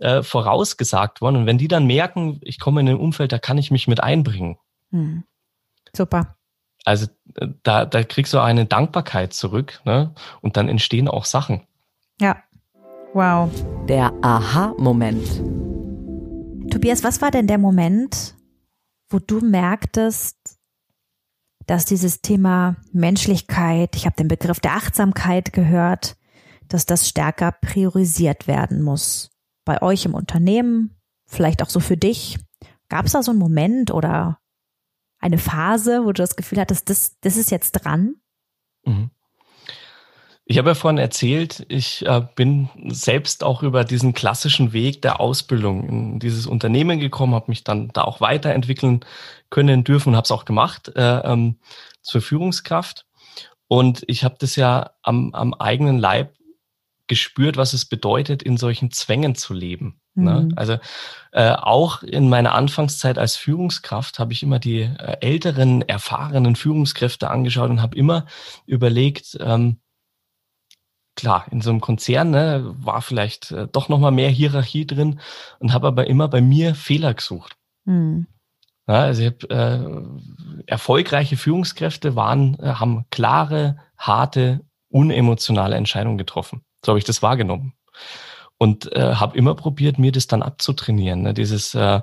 [0.00, 1.36] äh, vorausgesagt worden.
[1.36, 4.02] Und wenn die dann merken, ich komme in ein Umfeld, da kann ich mich mit
[4.02, 4.56] einbringen.
[4.94, 5.24] Mhm.
[5.94, 6.36] Super.
[6.84, 10.14] Also äh, da, da kriegst du eine Dankbarkeit zurück ne?
[10.40, 11.66] und dann entstehen auch Sachen.
[12.20, 12.42] Ja.
[13.12, 13.50] Wow.
[13.88, 15.42] Der Aha-Moment.
[16.70, 18.34] Tobias, was war denn der Moment,
[19.08, 20.58] wo du merktest,
[21.66, 26.16] dass dieses Thema Menschlichkeit, ich habe den Begriff der Achtsamkeit gehört,
[26.68, 29.30] dass das stärker priorisiert werden muss.
[29.64, 32.38] Bei euch im Unternehmen, vielleicht auch so für dich.
[32.88, 34.38] Gab es da so einen Moment oder
[35.24, 38.16] eine Phase, wo du das Gefühl hattest, das, das ist jetzt dran?
[38.84, 39.10] Mhm.
[40.44, 45.18] Ich habe ja vorhin erzählt, ich äh, bin selbst auch über diesen klassischen Weg der
[45.18, 49.00] Ausbildung in dieses Unternehmen gekommen, habe mich dann da auch weiterentwickeln
[49.48, 51.56] können dürfen und habe es auch gemacht äh, ähm,
[52.02, 53.06] zur Führungskraft.
[53.66, 56.34] Und ich habe das ja am, am eigenen Leib
[57.14, 60.00] gespürt, was es bedeutet, in solchen Zwängen zu leben.
[60.14, 60.40] Ne?
[60.40, 60.48] Mhm.
[60.48, 60.54] Ne?
[60.56, 60.78] Also
[61.30, 67.30] äh, auch in meiner Anfangszeit als Führungskraft habe ich immer die äh, älteren, erfahrenen Führungskräfte
[67.30, 68.26] angeschaut und habe immer
[68.66, 69.78] überlegt, ähm,
[71.14, 75.20] klar, in so einem Konzern ne, war vielleicht äh, doch nochmal mehr Hierarchie drin
[75.60, 77.56] und habe aber immer bei mir Fehler gesucht.
[77.84, 78.26] Mhm.
[78.88, 80.02] Ja, also ich hab, äh,
[80.66, 86.64] erfolgreiche Führungskräfte waren, äh, haben klare, harte, unemotionale Entscheidungen getroffen.
[86.84, 87.72] So habe ich das wahrgenommen.
[88.58, 91.22] Und äh, habe immer probiert, mir das dann abzutrainieren.
[91.22, 91.34] Ne?
[91.34, 92.00] Dieses, äh,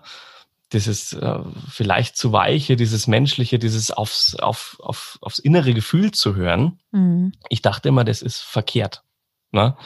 [0.74, 6.36] dieses äh, vielleicht zu weiche, dieses menschliche, dieses aufs, auf, auf, aufs innere Gefühl zu
[6.36, 6.80] hören.
[6.92, 7.34] Mhm.
[7.50, 9.04] Ich dachte immer, das ist verkehrt,
[9.52, 9.78] ne?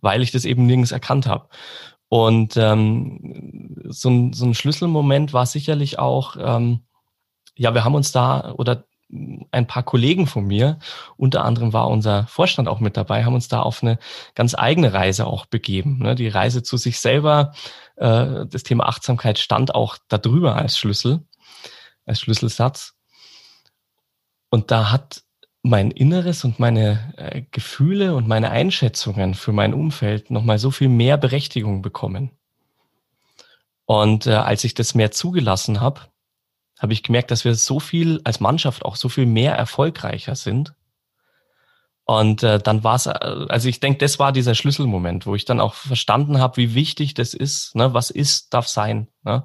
[0.00, 1.48] weil ich das eben nirgends erkannt habe.
[2.08, 6.80] Und ähm, so, ein, so ein Schlüsselmoment war sicherlich auch, ähm,
[7.54, 8.84] ja, wir haben uns da oder
[9.50, 10.78] ein paar Kollegen von mir,
[11.16, 13.98] unter anderem war unser Vorstand auch mit dabei, haben uns da auf eine
[14.34, 15.98] ganz eigene Reise auch begeben.
[15.98, 16.14] Ne?
[16.14, 17.52] Die Reise zu sich selber,
[17.96, 21.20] äh, das Thema Achtsamkeit stand auch darüber als Schlüssel,
[22.06, 22.94] als Schlüsselsatz.
[24.48, 25.22] Und da hat
[25.62, 30.88] mein Inneres und meine äh, Gefühle und meine Einschätzungen für mein Umfeld nochmal so viel
[30.88, 32.30] mehr Berechtigung bekommen.
[33.84, 36.00] Und äh, als ich das mehr zugelassen habe,
[36.82, 40.74] habe ich gemerkt, dass wir so viel als Mannschaft auch so viel mehr erfolgreicher sind.
[42.04, 43.12] Und äh, dann war es, äh,
[43.48, 47.14] also ich denke, das war dieser Schlüsselmoment, wo ich dann auch verstanden habe, wie wichtig
[47.14, 47.76] das ist.
[47.76, 47.94] Ne?
[47.94, 49.06] Was ist, darf sein.
[49.22, 49.44] Ne?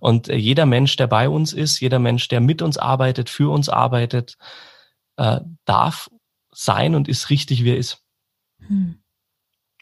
[0.00, 3.52] Und äh, jeder Mensch, der bei uns ist, jeder Mensch, der mit uns arbeitet, für
[3.52, 4.38] uns arbeitet,
[5.16, 6.10] äh, darf
[6.50, 8.02] sein und ist richtig, wie er ist.
[8.66, 8.98] Hm.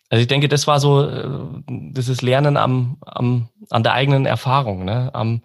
[0.09, 1.29] Also ich denke, das war so äh,
[1.69, 5.15] dieses Lernen am, am, an der eigenen Erfahrung, ne?
[5.15, 5.43] am,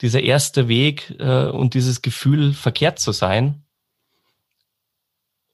[0.00, 3.64] dieser erste Weg äh, und dieses Gefühl, verkehrt zu sein.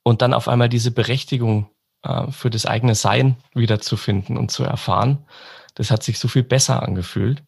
[0.02, 1.70] Und dann auf einmal diese Berechtigung
[2.02, 5.24] äh, für das eigene Sein wiederzufinden und zu erfahren.
[5.74, 7.42] Das hat sich so viel besser angefühlt.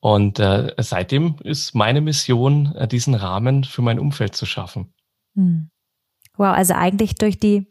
[0.00, 4.92] Und äh, seitdem ist meine Mission, äh, diesen Rahmen für mein Umfeld zu schaffen.
[5.34, 5.70] Hm.
[6.36, 7.70] Wow, also eigentlich durch die,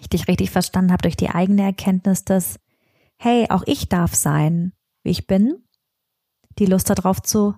[0.00, 2.58] ich dich richtig verstanden habe, durch die eigene Erkenntnis, dass,
[3.16, 4.72] hey, auch ich darf sein,
[5.04, 5.63] wie ich bin
[6.58, 7.54] die Lust darauf zu,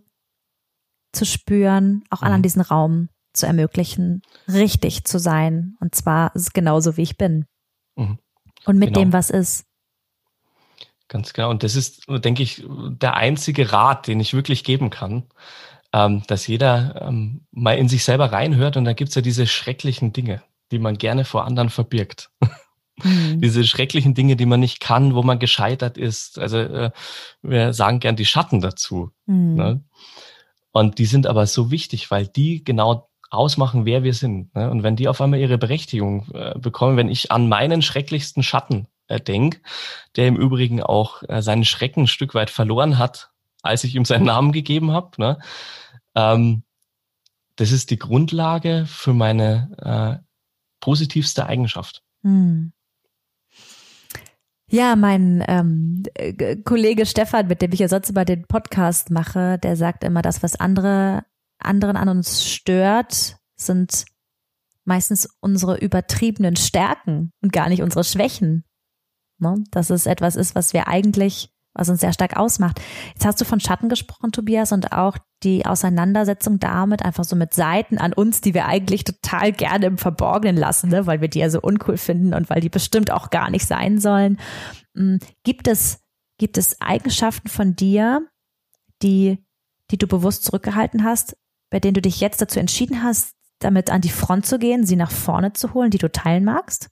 [1.13, 2.29] zu spüren, auch mhm.
[2.29, 5.77] an diesen Raum zu ermöglichen, richtig zu sein.
[5.81, 7.47] Und zwar genauso, wie ich bin.
[7.97, 8.19] Mhm.
[8.65, 9.01] Und mit genau.
[9.01, 9.67] dem, was ist.
[11.09, 11.51] Ganz genau.
[11.51, 15.25] Und das ist, denke ich, der einzige Rat, den ich wirklich geben kann,
[15.93, 18.77] ähm, dass jeder ähm, mal in sich selber reinhört.
[18.77, 20.43] Und da gibt's ja diese schrecklichen Dinge,
[20.73, 22.31] die man gerne vor anderen verbirgt.
[23.03, 23.41] Mhm.
[23.41, 26.39] Diese schrecklichen Dinge, die man nicht kann, wo man gescheitert ist.
[26.39, 26.91] Also äh,
[27.43, 29.11] wir sagen gern die Schatten dazu.
[29.27, 29.55] Mhm.
[29.55, 29.85] Ne?
[30.73, 34.55] Und die sind aber so wichtig, weil die genau ausmachen, wer wir sind.
[34.55, 34.71] Ne?
[34.71, 38.87] Und wenn die auf einmal ihre Berechtigung äh, bekommen, wenn ich an meinen schrecklichsten Schatten
[39.09, 39.61] äh, denke,
[40.17, 43.31] der im Übrigen auch äh, seinen Schrecken ein Stück weit verloren hat,
[43.63, 45.39] als ich ihm seinen Namen gegeben habe, ne?
[46.15, 46.63] ähm,
[47.57, 50.27] das ist die Grundlage für meine äh,
[50.81, 52.03] positivste Eigenschaft.
[52.23, 52.73] Hm.
[54.69, 56.03] Ja, mein ähm,
[56.65, 60.43] Kollege Stefan, mit dem ich ja sonst immer den Podcast mache, der sagt immer, das,
[60.43, 61.25] was andere
[61.59, 64.05] anderen an uns stört, sind
[64.85, 68.65] meistens unsere übertriebenen Stärken und gar nicht unsere Schwächen.
[69.39, 69.63] Ne?
[69.71, 72.81] Dass es etwas ist, was wir eigentlich, was uns sehr stark ausmacht.
[73.15, 77.55] Jetzt hast du von Schatten gesprochen, Tobias, und auch die Auseinandersetzung damit, einfach so mit
[77.55, 81.07] Seiten an uns, die wir eigentlich total gerne im Verborgenen lassen, ne?
[81.07, 84.01] weil wir die ja so uncool finden und weil die bestimmt auch gar nicht sein
[84.01, 84.39] sollen.
[84.97, 86.01] Hm, gibt es,
[86.39, 88.27] gibt es Eigenschaften von dir,
[89.03, 89.45] die,
[89.91, 91.37] die du bewusst zurückgehalten hast,
[91.71, 94.97] bei denen du dich jetzt dazu entschieden hast, damit an die Front zu gehen, sie
[94.97, 96.89] nach vorne zu holen, die du teilen magst?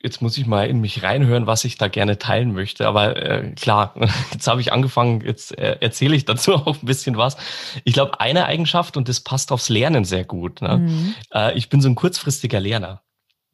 [0.00, 2.86] Jetzt muss ich mal in mich reinhören, was ich da gerne teilen möchte.
[2.86, 3.94] Aber äh, klar,
[4.32, 7.36] jetzt habe ich angefangen, jetzt äh, erzähle ich dazu auch ein bisschen was.
[7.84, 10.62] Ich glaube, eine Eigenschaft, und das passt aufs Lernen sehr gut.
[10.62, 10.78] Ne?
[10.78, 11.14] Mhm.
[11.32, 13.02] Äh, ich bin so ein kurzfristiger Lerner.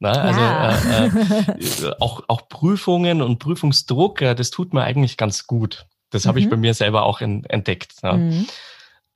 [0.01, 0.11] Ne?
[0.11, 0.77] Also ja.
[0.77, 1.07] äh,
[1.89, 5.87] äh, auch, auch Prüfungen und Prüfungsdruck, äh, das tut mir eigentlich ganz gut.
[6.11, 6.29] Das mhm.
[6.29, 8.03] habe ich bei mir selber auch in, entdeckt.
[8.03, 8.13] Ne?
[8.13, 8.47] Mhm.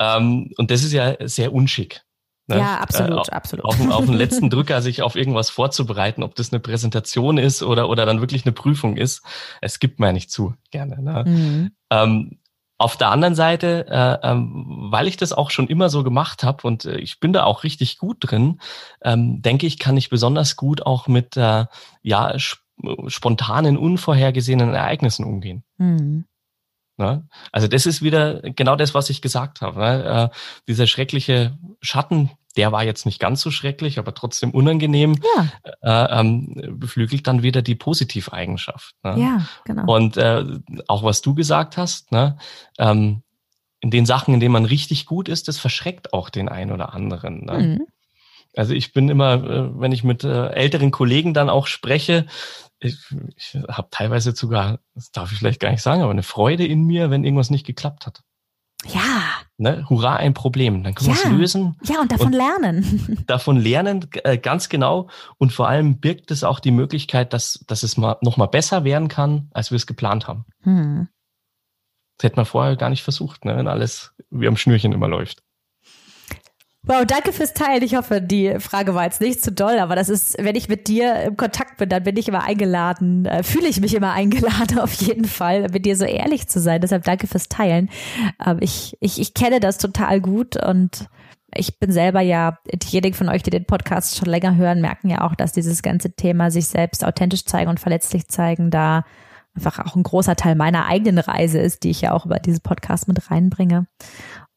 [0.01, 2.03] Ähm, und das ist ja sehr unschick.
[2.49, 2.59] Ne?
[2.59, 3.65] Ja, absolut, äh, absolut.
[3.65, 7.89] Auf, auf den letzten Drücker sich auf irgendwas vorzubereiten, ob das eine Präsentation ist oder,
[7.89, 9.23] oder dann wirklich eine Prüfung ist.
[9.61, 11.03] Es gibt mir nicht zu gerne.
[11.03, 11.25] Ne?
[11.27, 11.71] Mhm.
[11.91, 12.39] Ähm,
[12.79, 16.67] auf der anderen Seite, äh, ähm, weil ich das auch schon immer so gemacht habe
[16.67, 18.61] und äh, ich bin da auch richtig gut drin,
[19.03, 21.67] ähm, denke ich, kann ich besonders gut auch mit äh,
[22.03, 22.63] ja sp
[23.09, 25.65] spontanen, unvorhergesehenen Ereignissen umgehen.
[25.79, 26.27] Mhm.
[26.99, 27.27] Ne?
[27.53, 29.81] Also das ist wieder genau das, was ich gesagt habe.
[29.81, 30.05] Ne?
[30.05, 30.37] Äh,
[30.67, 35.49] dieser schreckliche Schatten, der war jetzt nicht ganz so schrecklich, aber trotzdem unangenehm, ja.
[35.81, 38.95] äh, ähm, beflügelt dann wieder die Positiveigenschaft.
[39.05, 39.15] Ne?
[39.21, 39.95] Ja, genau.
[39.95, 40.45] Und äh,
[40.89, 42.37] auch was du gesagt hast, ne?
[42.79, 43.23] ähm,
[43.81, 46.93] in den Sachen, in denen man richtig gut ist, das verschreckt auch den einen oder
[46.95, 47.45] anderen.
[47.45, 47.59] Ne?
[47.59, 47.87] Mhm.
[48.57, 52.27] Also ich bin immer, äh, wenn ich mit äh, älteren Kollegen dann auch spreche,
[52.81, 52.97] ich,
[53.37, 56.85] ich habe teilweise sogar, das darf ich vielleicht gar nicht sagen, aber eine Freude in
[56.85, 58.22] mir, wenn irgendwas nicht geklappt hat.
[58.87, 59.24] Ja.
[59.57, 59.85] Ne?
[59.89, 60.85] Hurra, ein Problem.
[60.85, 61.16] Dann können ja.
[61.16, 61.76] wir es lösen.
[61.83, 63.24] Ja, und davon und lernen.
[63.26, 65.09] Davon lernen, äh, ganz genau.
[65.37, 68.85] Und vor allem birgt es auch die Möglichkeit, dass, dass es mal noch mal besser
[68.85, 70.45] werden kann, als wir es geplant haben.
[70.62, 71.09] Hm.
[72.18, 73.57] Das hätte man vorher gar nicht versucht, ne?
[73.57, 75.43] wenn alles wie am Schnürchen immer läuft.
[76.91, 77.82] Wow, danke fürs Teilen.
[77.82, 80.89] Ich hoffe, die Frage war jetzt nicht zu doll, aber das ist, wenn ich mit
[80.89, 84.78] dir im Kontakt bin, dann bin ich immer eingeladen, äh, fühle ich mich immer eingeladen
[84.80, 86.80] auf jeden Fall, mit dir so ehrlich zu sein.
[86.80, 87.91] Deshalb danke fürs Teilen.
[88.43, 91.11] Ähm, ich, ich, ich kenne das total gut und
[91.55, 95.20] ich bin selber ja, diejenigen von euch, die den Podcast schon länger hören, merken ja
[95.26, 99.05] auch, dass dieses ganze Thema sich selbst authentisch zeigen und verletzlich zeigen, da
[99.55, 102.62] einfach auch ein großer Teil meiner eigenen Reise ist, die ich ja auch über diesen
[102.62, 103.86] Podcast mit reinbringe.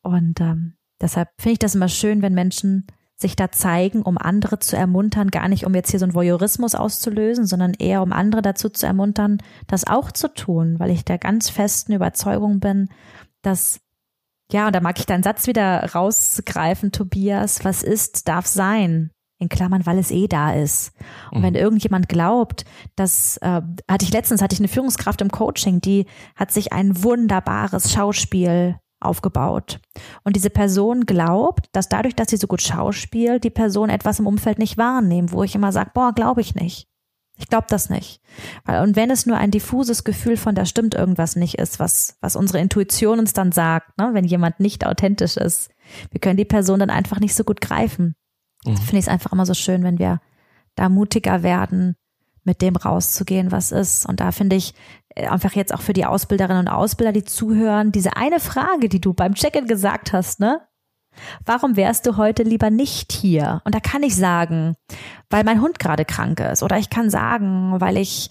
[0.01, 2.87] Und ähm, Deshalb finde ich das immer schön, wenn Menschen
[3.21, 6.75] sich da zeigen, um andere zu ermuntern, gar nicht um jetzt hier so einen Voyeurismus
[6.75, 9.37] auszulösen, sondern eher um andere dazu zu ermuntern,
[9.67, 12.89] das auch zu tun, weil ich der ganz festen Überzeugung bin,
[13.41, 13.79] dass
[14.51, 19.11] ja, und da mag ich deinen Satz wieder rausgreifen, Tobias, was ist, darf sein.
[19.37, 20.91] In Klammern, weil es eh da ist.
[21.31, 21.43] Und mhm.
[21.43, 22.63] wenn irgendjemand glaubt,
[22.95, 27.01] dass, äh, hatte ich letztens, hatte ich eine Führungskraft im Coaching, die hat sich ein
[27.03, 29.79] wunderbares Schauspiel aufgebaut.
[30.23, 34.27] Und diese Person glaubt, dass dadurch, dass sie so gut schauspielt, die Person etwas im
[34.27, 36.87] Umfeld nicht wahrnehmen, wo ich immer sage, boah, glaube ich nicht.
[37.37, 38.21] Ich glaube das nicht.
[38.67, 42.35] Und wenn es nur ein diffuses Gefühl von, da stimmt irgendwas nicht ist, was, was
[42.35, 45.71] unsere Intuition uns dann sagt, ne, wenn jemand nicht authentisch ist,
[46.11, 48.15] wir können die Person dann einfach nicht so gut greifen.
[48.63, 48.77] Mhm.
[48.77, 50.19] Finde ich es einfach immer so schön, wenn wir
[50.75, 51.95] da mutiger werden,
[52.43, 54.05] mit dem rauszugehen, was ist.
[54.07, 54.73] Und da finde ich,
[55.15, 59.01] äh, einfach jetzt auch für die Ausbilderinnen und Ausbilder, die zuhören, diese eine Frage, die
[59.01, 60.61] du beim Check-in gesagt hast, ne?
[61.45, 63.61] Warum wärst du heute lieber nicht hier?
[63.65, 64.75] Und da kann ich sagen,
[65.29, 66.63] weil mein Hund gerade krank ist.
[66.63, 68.29] Oder ich kann sagen, weil ich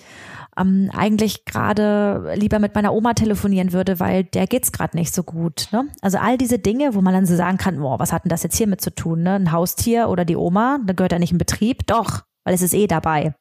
[0.57, 5.23] ähm, eigentlich gerade lieber mit meiner Oma telefonieren würde, weil der geht's gerade nicht so
[5.23, 5.69] gut.
[5.73, 5.89] Ne?
[6.01, 8.43] Also all diese Dinge, wo man dann so sagen kann, boah, was hat denn das
[8.43, 9.23] jetzt hier mit zu tun?
[9.23, 9.35] Ne?
[9.35, 11.87] Ein Haustier oder die Oma, da gehört er nicht in Betrieb?
[11.87, 13.35] Doch, weil es ist eh dabei.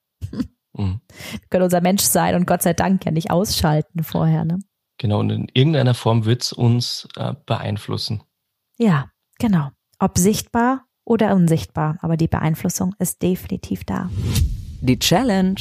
[0.74, 1.02] Mhm.
[1.32, 4.46] Wir können unser Mensch sein und Gott sei Dank ja nicht ausschalten vorher.
[4.46, 4.60] Ne?
[4.98, 8.24] Genau, und in irgendeiner Form wird's uns äh, beeinflussen.
[8.78, 9.10] Ja,
[9.40, 9.70] genau.
[9.98, 14.10] Ob sichtbar oder unsichtbar, aber die Beeinflussung ist definitiv da.
[14.82, 15.56] Die Challenge.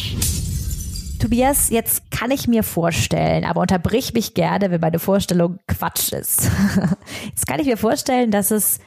[1.19, 6.49] Tobias, jetzt kann ich mir vorstellen, aber unterbrich mich gerne, wenn meine Vorstellung Quatsch ist.
[7.27, 8.79] Jetzt kann ich mir vorstellen, dass es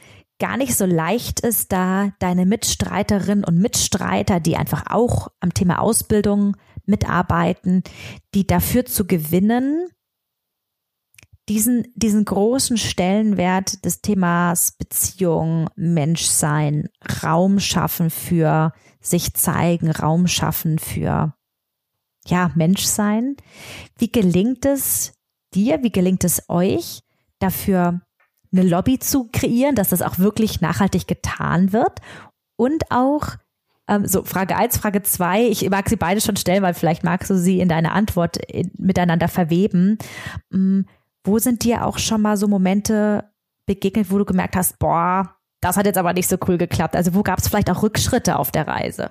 [0.42, 5.78] gar nicht so leicht ist, da deine Mitstreiterinnen und Mitstreiter, die einfach auch am Thema
[5.78, 7.84] Ausbildung mitarbeiten,
[8.34, 9.86] die dafür zu gewinnen,
[11.48, 16.88] diesen, diesen großen Stellenwert des Themas Beziehung, Menschsein,
[17.22, 21.36] Raum schaffen für sich zeigen, Raum schaffen für
[22.26, 23.36] ja, Menschsein.
[23.96, 25.12] Wie gelingt es
[25.54, 27.02] dir, wie gelingt es euch,
[27.38, 28.00] dafür
[28.52, 32.00] eine Lobby zu kreieren, dass das auch wirklich nachhaltig getan wird
[32.56, 33.36] und auch
[33.88, 35.42] ähm, so Frage eins, Frage zwei.
[35.46, 38.70] ich mag sie beide schon stellen, weil vielleicht magst du sie in deine Antwort in,
[38.78, 39.98] miteinander verweben.
[40.52, 40.86] Ähm,
[41.24, 43.30] wo sind dir auch schon mal so Momente
[43.66, 46.96] begegnet, wo du gemerkt hast, boah, das hat jetzt aber nicht so cool geklappt?
[46.96, 49.10] Also wo gab es vielleicht auch Rückschritte auf der Reise?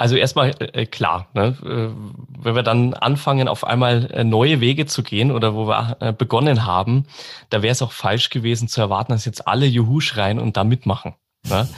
[0.00, 1.54] Also erstmal äh, klar, ne?
[1.62, 5.98] äh, wenn wir dann anfangen, auf einmal äh, neue Wege zu gehen oder wo wir
[6.00, 7.04] äh, begonnen haben,
[7.50, 10.64] da wäre es auch falsch gewesen zu erwarten, dass jetzt alle Juhu schreien und da
[10.64, 11.16] mitmachen.
[11.46, 11.68] Ne?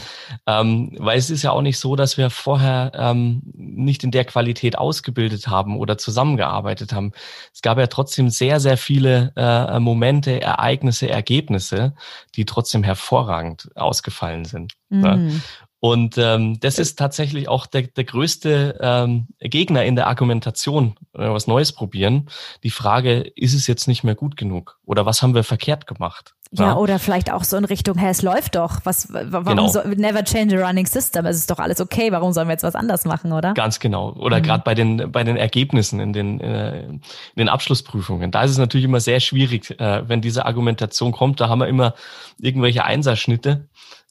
[0.46, 4.24] ähm, weil es ist ja auch nicht so, dass wir vorher ähm, nicht in der
[4.24, 7.10] Qualität ausgebildet haben oder zusammengearbeitet haben.
[7.52, 11.94] Es gab ja trotzdem sehr, sehr viele äh, Momente, Ereignisse, Ergebnisse,
[12.36, 14.74] die trotzdem hervorragend ausgefallen sind.
[14.90, 15.16] Ne?
[15.16, 15.26] Mhm.
[15.26, 15.40] Ne?
[15.84, 21.26] Und ähm, das ist tatsächlich auch der, der größte ähm, Gegner in der Argumentation, wenn
[21.26, 22.28] wir was Neues probieren.
[22.62, 24.78] Die Frage, ist es jetzt nicht mehr gut genug?
[24.84, 26.34] Oder was haben wir verkehrt gemacht?
[26.52, 26.76] Ja, ja.
[26.76, 28.78] oder vielleicht auch so in Richtung, hey, es läuft doch.
[28.84, 29.66] Was, warum genau.
[29.66, 31.26] so, never change a running system?
[31.26, 32.12] Es ist doch alles okay.
[32.12, 33.52] Warum sollen wir jetzt was anders machen, oder?
[33.54, 34.12] Ganz genau.
[34.12, 34.42] Oder mhm.
[34.44, 37.00] gerade bei den, bei den Ergebnissen in den, äh, in
[37.36, 38.30] den Abschlussprüfungen.
[38.30, 41.40] Da ist es natürlich immer sehr schwierig, äh, wenn diese Argumentation kommt.
[41.40, 41.94] Da haben wir immer
[42.38, 43.66] irgendwelche Einserschnitte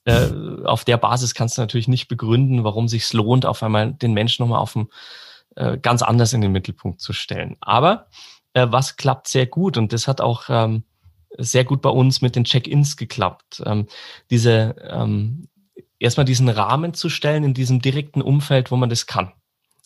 [0.05, 0.29] äh,
[0.65, 4.43] auf der Basis kannst du natürlich nicht begründen, warum sich lohnt, auf einmal den Menschen
[4.43, 4.89] nochmal auf dem,
[5.55, 7.57] äh, ganz anders in den Mittelpunkt zu stellen.
[7.61, 8.07] Aber
[8.53, 10.83] äh, was klappt sehr gut und das hat auch ähm,
[11.37, 13.61] sehr gut bei uns mit den Check-ins geklappt.
[13.65, 13.87] Ähm,
[14.29, 15.47] diese ähm,
[15.99, 19.31] erstmal diesen Rahmen zu stellen in diesem direkten Umfeld, wo man das kann.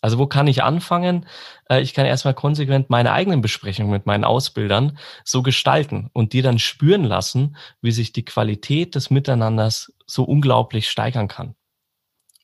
[0.01, 1.25] Also wo kann ich anfangen?
[1.69, 6.41] Äh, ich kann erstmal konsequent meine eigenen Besprechungen mit meinen Ausbildern so gestalten und die
[6.41, 11.55] dann spüren lassen, wie sich die Qualität des Miteinanders so unglaublich steigern kann.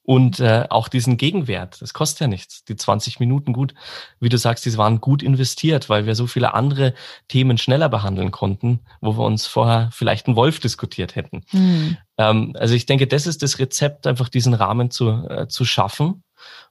[0.03, 2.63] Und äh, auch diesen Gegenwert, das kostet ja nichts.
[2.65, 3.75] Die 20 Minuten gut,
[4.19, 6.95] wie du sagst, die waren gut investiert, weil wir so viele andere
[7.27, 11.43] Themen schneller behandeln konnten, wo wir uns vorher vielleicht einen Wolf diskutiert hätten.
[11.51, 11.97] Mhm.
[12.17, 16.23] Ähm, also ich denke, das ist das Rezept, einfach diesen Rahmen zu, äh, zu schaffen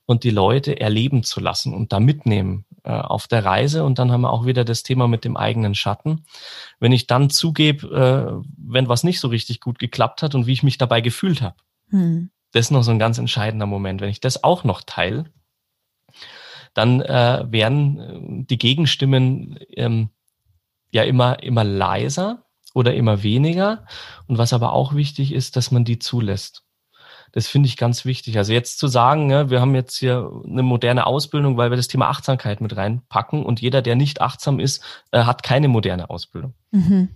[0.07, 3.85] und die Leute erleben zu lassen und da mitnehmen äh, auf der Reise.
[3.85, 6.25] Und dann haben wir auch wieder das Thema mit dem eigenen Schatten.
[6.79, 10.53] Wenn ich dann zugebe, äh, wenn was nicht so richtig gut geklappt hat und wie
[10.53, 11.57] ich mich dabei gefühlt habe.
[11.91, 12.31] Hm.
[12.53, 14.01] Das ist noch so ein ganz entscheidender Moment.
[14.01, 15.25] Wenn ich das auch noch teile,
[16.75, 20.11] dann äh, werden äh, die Gegenstimmen ähm,
[20.91, 23.87] ja immer, immer leiser oder immer weniger.
[24.27, 26.65] Und was aber auch wichtig ist, dass man die zulässt.
[27.33, 28.37] Das finde ich ganz wichtig.
[28.39, 31.89] Also jetzt zu sagen, ja, wir haben jetzt hier eine moderne Ausbildung, weil wir das
[31.89, 36.55] Thema Achtsamkeit mit reinpacken und jeder, der nicht achtsam ist, äh, hat keine moderne Ausbildung.
[36.73, 37.11] Mhm.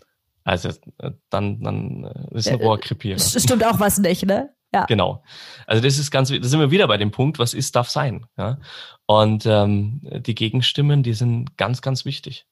[0.44, 3.18] Also äh, dann, dann äh, ist ein äh, Rohrkrepierer.
[3.18, 4.50] Stimmt auch was nicht, ne?
[4.72, 4.86] Ja.
[4.86, 5.22] Genau.
[5.66, 8.26] Also das ist ganz, da sind wir wieder bei dem Punkt, was ist, darf sein.
[8.36, 8.58] Ja?
[9.06, 12.46] Und ähm, die Gegenstimmen, die sind ganz, ganz wichtig.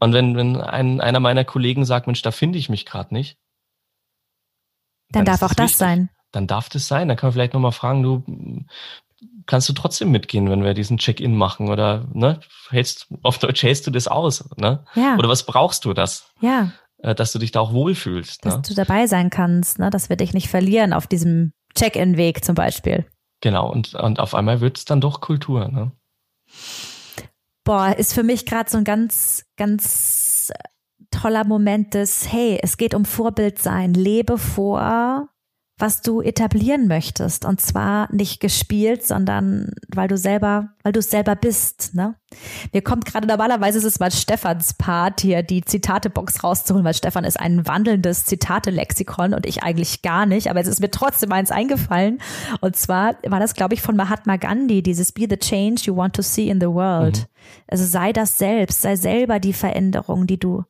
[0.00, 3.38] Und wenn, wenn ein, einer meiner Kollegen sagt, Mensch, da finde ich mich gerade nicht,
[5.10, 5.78] dann, dann darf auch das wichtig.
[5.78, 7.08] sein dann darf das sein.
[7.08, 8.64] Dann kann man vielleicht nochmal fragen, du,
[9.46, 13.86] kannst du trotzdem mitgehen, wenn wir diesen Check-in machen oder ne, hältst, auf Deutsch hältst
[13.86, 14.84] du das aus, ne?
[14.94, 15.16] Ja.
[15.16, 16.30] Oder was brauchst du das?
[16.40, 16.72] Ja.
[16.98, 18.44] Äh, dass du dich da auch wohlfühlst.
[18.44, 18.62] Dass ne?
[18.66, 19.90] du dabei sein kannst, ne?
[19.90, 23.06] dass wir dich nicht verlieren auf diesem Check-in-Weg zum Beispiel.
[23.40, 25.92] Genau, und, und auf einmal wird es dann doch Kultur, ne?
[27.64, 30.52] Boah, ist für mich gerade so ein ganz, ganz
[31.10, 35.28] toller Moment des, hey, es geht um Vorbild sein, lebe vor,
[35.80, 37.44] was du etablieren möchtest.
[37.44, 41.94] Und zwar nicht gespielt, sondern weil du selber, weil du es selber bist.
[41.94, 42.14] Ne?
[42.72, 47.24] Mir kommt gerade normalerweise ist es mal Stefans Part hier, die Zitatebox rauszuholen, weil Stefan
[47.24, 50.48] ist ein wandelndes Zitate-Lexikon und ich eigentlich gar nicht.
[50.50, 52.20] Aber es ist mir trotzdem eins eingefallen.
[52.60, 56.14] Und zwar war das, glaube ich, von Mahatma Gandhi, dieses Be the change you want
[56.14, 57.18] to see in the world.
[57.18, 57.24] Mhm.
[57.68, 60.64] Also sei das selbst, sei selber die Veränderung, die du,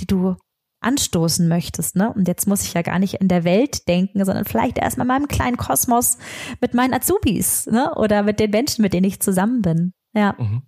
[0.00, 0.36] die du
[0.84, 1.96] anstoßen möchtest.
[1.96, 2.12] Ne?
[2.12, 5.08] Und jetzt muss ich ja gar nicht in der Welt denken, sondern vielleicht erstmal in
[5.08, 6.18] meinem kleinen Kosmos
[6.60, 7.94] mit meinen Azubis ne?
[7.94, 9.92] oder mit den Menschen, mit denen ich zusammen bin.
[10.14, 10.34] Ja.
[10.38, 10.62] Mhm.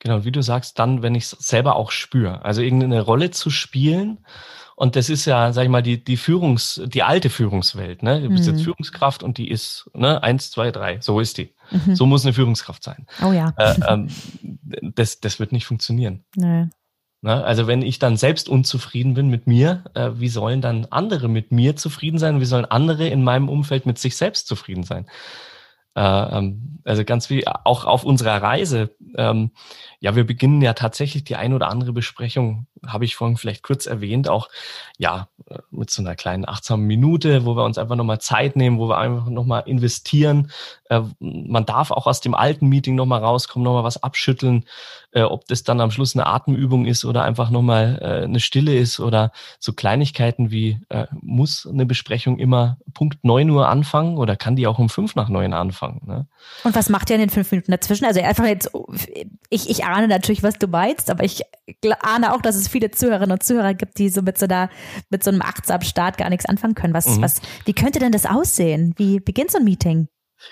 [0.00, 2.44] Genau, wie du sagst, dann, wenn ich es selber auch spüre.
[2.44, 4.18] Also irgendeine Rolle zu spielen.
[4.76, 8.20] Und das ist ja, sag ich mal, die, die Führungs, die alte Führungswelt, ne?
[8.20, 8.54] Du bist mhm.
[8.54, 11.54] jetzt Führungskraft und die ist, ne, eins, zwei, drei, so ist die.
[11.70, 11.94] Mhm.
[11.94, 13.06] So muss eine Führungskraft sein.
[13.22, 13.54] Oh ja.
[13.56, 14.08] Äh, ähm,
[14.82, 16.24] das, das wird nicht funktionieren.
[16.34, 16.66] Nee.
[17.24, 17.42] Ne?
[17.42, 21.52] Also wenn ich dann selbst unzufrieden bin mit mir, äh, wie sollen dann andere mit
[21.52, 22.38] mir zufrieden sein?
[22.38, 25.06] Wie sollen andere in meinem Umfeld mit sich selbst zufrieden sein?
[25.96, 28.90] Äh, ähm, also ganz wie auch auf unserer Reise.
[29.16, 29.52] Ähm,
[30.00, 33.86] ja, wir beginnen ja tatsächlich die ein oder andere Besprechung, habe ich vorhin vielleicht kurz
[33.86, 34.50] erwähnt, auch
[34.98, 38.78] ja äh, mit so einer kleinen achtsamen Minute, wo wir uns einfach nochmal Zeit nehmen,
[38.78, 40.50] wo wir einfach nochmal investieren.
[40.94, 44.64] Äh, man darf auch aus dem alten Meeting nochmal rauskommen, nochmal was abschütteln,
[45.12, 48.76] äh, ob das dann am Schluss eine Atemübung ist oder einfach nochmal äh, eine Stille
[48.76, 50.78] ist oder so Kleinigkeiten wie,
[51.20, 55.28] muss eine Besprechung immer Punkt neun Uhr anfangen oder kann die auch um fünf nach
[55.28, 56.02] neun anfangen?
[56.06, 56.26] Ne?
[56.62, 58.04] Und was macht ihr in den fünf Minuten dazwischen?
[58.04, 58.70] Also einfach jetzt,
[59.50, 61.42] ich, ich ahne natürlich, was du meinst, aber ich
[62.00, 64.68] ahne auch, dass es viele Zuhörerinnen und Zuhörer gibt, die so mit so einer,
[65.10, 66.94] mit so einem achtsamen Start gar nichts anfangen können.
[66.94, 67.22] Was, mhm.
[67.22, 68.94] was, wie könnte denn das aussehen?
[68.96, 70.08] Wie beginnt so ein Meeting?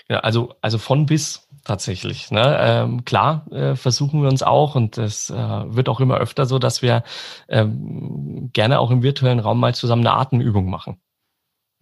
[0.08, 2.30] Ja, also, also von bis tatsächlich.
[2.30, 2.56] Ne?
[2.60, 6.58] Ähm, klar äh, versuchen wir uns auch und es äh, wird auch immer öfter so,
[6.58, 7.04] dass wir
[7.48, 11.00] ähm, gerne auch im virtuellen Raum mal zusammen eine Atemübung machen.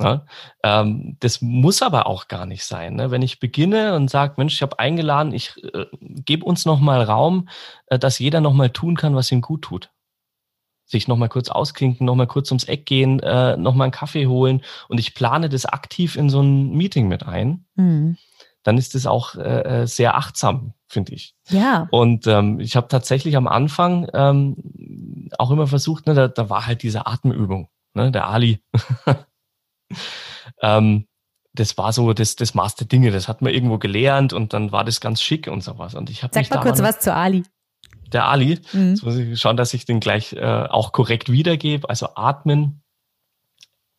[0.01, 0.25] Ne?
[0.65, 2.95] Ähm, das muss aber auch gar nicht sein.
[2.97, 3.11] Ne?
[3.11, 7.03] Wenn ich beginne und sage, Mensch, ich habe eingeladen, ich äh, gebe uns noch mal
[7.03, 7.49] Raum,
[7.87, 9.91] äh, dass jeder noch mal tun kann, was ihm gut tut.
[10.91, 13.93] Sich noch mal kurz ausklinken, noch mal kurz ums Eck gehen, äh, noch mal einen
[13.93, 17.65] Kaffee holen und ich plane das aktiv in so ein Meeting mit ein.
[17.77, 18.17] Mhm
[18.63, 21.35] dann ist es auch äh, äh, sehr achtsam, finde ich.
[21.49, 21.89] Ja.
[21.91, 26.67] Und ähm, ich habe tatsächlich am Anfang ähm, auch immer versucht, ne, da, da war
[26.67, 28.63] halt diese Atemübung, ne, der Ali.
[30.63, 31.07] ähm,
[31.53, 34.73] das war so das, das Maß der Dinge, das hat man irgendwo gelernt und dann
[34.73, 35.95] war das ganz schick und sowas.
[35.95, 37.45] Und ich habe Sag mal kurz was zu Ali.
[38.13, 38.91] Der Ali, mhm.
[38.91, 41.89] jetzt muss ich schauen, dass ich den gleich äh, auch korrekt wiedergebe.
[41.89, 42.83] Also atmen,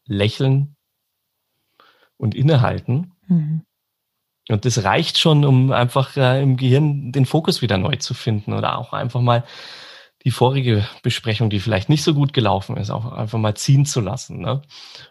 [0.06, 0.76] lächeln
[2.18, 3.14] und innehalten.
[3.28, 3.64] Mhm.
[4.50, 8.54] Und das reicht schon, um einfach äh, im Gehirn den Fokus wieder neu zu finden
[8.54, 9.44] oder auch einfach mal
[10.24, 14.02] die vorige Besprechung, die vielleicht nicht so gut gelaufen ist, auch einfach mal ziehen zu
[14.02, 14.40] lassen.
[14.40, 14.62] Ne?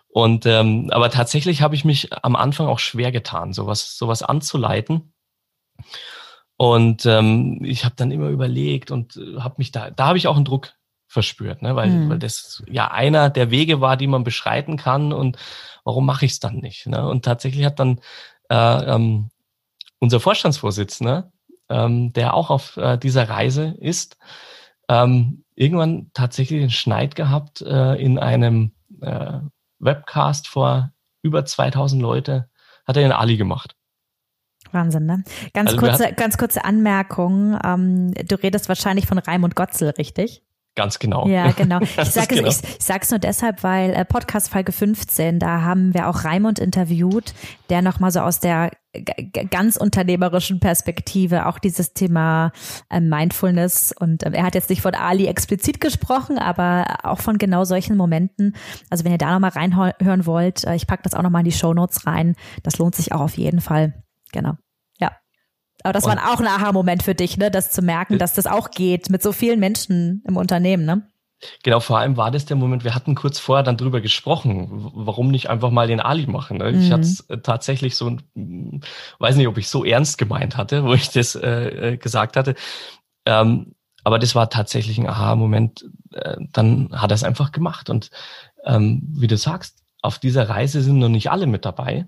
[0.09, 5.13] Und ähm, aber tatsächlich habe ich mich am Anfang auch schwer getan, sowas sowas anzuleiten.
[6.61, 10.29] Und ähm, ich habe dann immer überlegt und äh, habe mich da, da habe ich
[10.29, 10.75] auch einen Druck
[11.07, 11.75] verspürt, ne?
[11.75, 12.11] weil, mhm.
[12.11, 15.39] weil das ja einer der Wege war, die man beschreiten kann und
[15.85, 16.87] warum mache ich es dann nicht?
[16.87, 17.09] Ne?
[17.09, 18.03] Und tatsächlich hat dann
[18.51, 19.31] äh, ähm,
[20.01, 21.33] unser Vorstandsvorsitzender,
[21.71, 24.19] ähm, der auch auf äh, dieser Reise ist,
[24.91, 29.39] ähm, irgendwann tatsächlich den Schneid gehabt äh, in einem äh,
[29.79, 30.93] Webcast vor
[31.23, 32.51] über 2000 Leute,
[32.87, 33.77] hat er in Ali gemacht.
[34.73, 35.25] Wahnsinn, ne?
[35.55, 37.59] Ganz also kurze, ganz kurze Anmerkung.
[37.65, 40.43] Ähm, du redest wahrscheinlich von Raimund Gotzel, richtig?
[40.77, 41.27] Ganz genau.
[41.27, 41.81] Ja, genau.
[42.01, 42.49] Ich sage genau.
[42.49, 46.59] ich, ich sag's nur deshalb, weil äh, Podcast Folge 15, da haben wir auch Raimund
[46.59, 47.35] interviewt,
[47.69, 48.71] der nochmal so aus der
[49.51, 52.53] ganz unternehmerischen Perspektive auch dieses Thema
[52.89, 57.39] äh, Mindfulness und äh, er hat jetzt nicht von Ali explizit gesprochen, aber auch von
[57.39, 58.57] genau solchen Momenten.
[58.89, 61.57] Also wenn ihr da nochmal reinhören wollt, äh, ich pack das auch nochmal in die
[61.57, 62.37] Show Notes rein.
[62.63, 63.95] Das lohnt sich auch auf jeden Fall.
[64.33, 64.57] Genau.
[65.83, 68.47] Aber das und war auch ein Aha-Moment für dich, ne, das zu merken, dass das
[68.47, 71.07] auch geht mit so vielen Menschen im Unternehmen, ne?
[71.63, 75.31] Genau, vor allem war das der Moment, wir hatten kurz vorher dann drüber gesprochen, warum
[75.31, 76.59] nicht einfach mal den Ali machen.
[76.59, 76.71] Ne?
[76.71, 76.81] Mhm.
[76.83, 81.09] Ich hatte es tatsächlich so, weiß nicht, ob ich so ernst gemeint hatte, wo ich
[81.09, 82.57] das äh, äh, gesagt hatte.
[83.25, 83.75] Ähm,
[84.05, 85.87] aber das war tatsächlich ein Aha-Moment.
[86.13, 87.89] Äh, dann hat er es einfach gemacht.
[87.89, 88.11] Und
[88.67, 92.05] ähm, wie du sagst, auf dieser Reise sind noch nicht alle mit dabei.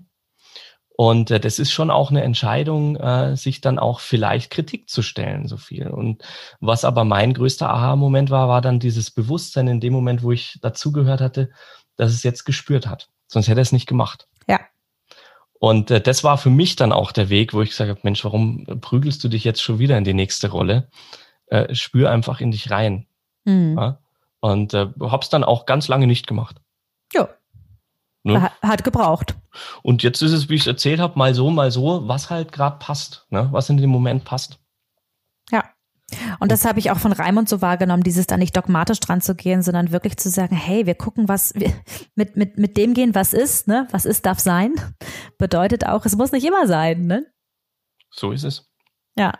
[0.95, 5.01] Und äh, das ist schon auch eine Entscheidung, äh, sich dann auch vielleicht Kritik zu
[5.01, 5.87] stellen, so viel.
[5.87, 6.23] Und
[6.59, 10.59] was aber mein größter Aha-Moment war, war dann dieses Bewusstsein in dem Moment, wo ich
[10.61, 11.49] dazugehört hatte,
[11.95, 13.09] dass es jetzt gespürt hat.
[13.27, 14.27] Sonst hätte er es nicht gemacht.
[14.47, 14.59] Ja.
[15.59, 18.23] Und äh, das war für mich dann auch der Weg, wo ich gesagt habe, Mensch,
[18.23, 20.89] warum prügelst du dich jetzt schon wieder in die nächste Rolle?
[21.47, 23.07] Äh, spür einfach in dich rein.
[23.45, 23.77] Mhm.
[23.79, 23.99] Ja?
[24.41, 26.57] Und äh, hab's dann auch ganz lange nicht gemacht.
[27.13, 27.29] Ja,
[28.23, 28.51] Ne?
[28.61, 29.35] Hat, gebraucht.
[29.81, 32.53] Und jetzt ist es, wie ich es erzählt habe, mal so, mal so, was halt
[32.53, 33.49] gerade passt, ne?
[33.51, 34.59] was in dem Moment passt.
[35.51, 35.65] Ja.
[36.39, 39.35] Und das habe ich auch von Raimund so wahrgenommen, dieses da nicht dogmatisch dran zu
[39.35, 41.73] gehen, sondern wirklich zu sagen, hey, wir gucken, was wir,
[42.15, 43.87] mit, mit, mit dem gehen, was ist, ne?
[43.91, 44.73] Was ist, darf sein.
[45.37, 47.25] Bedeutet auch, es muss nicht immer sein, ne?
[48.09, 48.69] So ist es.
[49.17, 49.33] Ja.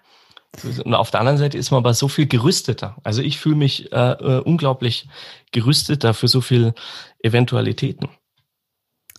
[0.84, 2.98] Und auf der anderen Seite ist man aber so viel gerüsteter.
[3.04, 5.08] Also ich fühle mich äh, äh, unglaublich
[5.52, 6.74] gerüsteter für so viel
[7.20, 8.10] Eventualitäten.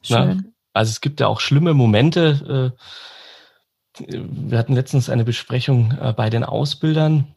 [0.05, 0.53] Schön.
[0.73, 2.73] Also es gibt ja auch schlimme Momente.
[3.99, 7.29] Äh, wir hatten letztens eine Besprechung äh, bei den Ausbildern.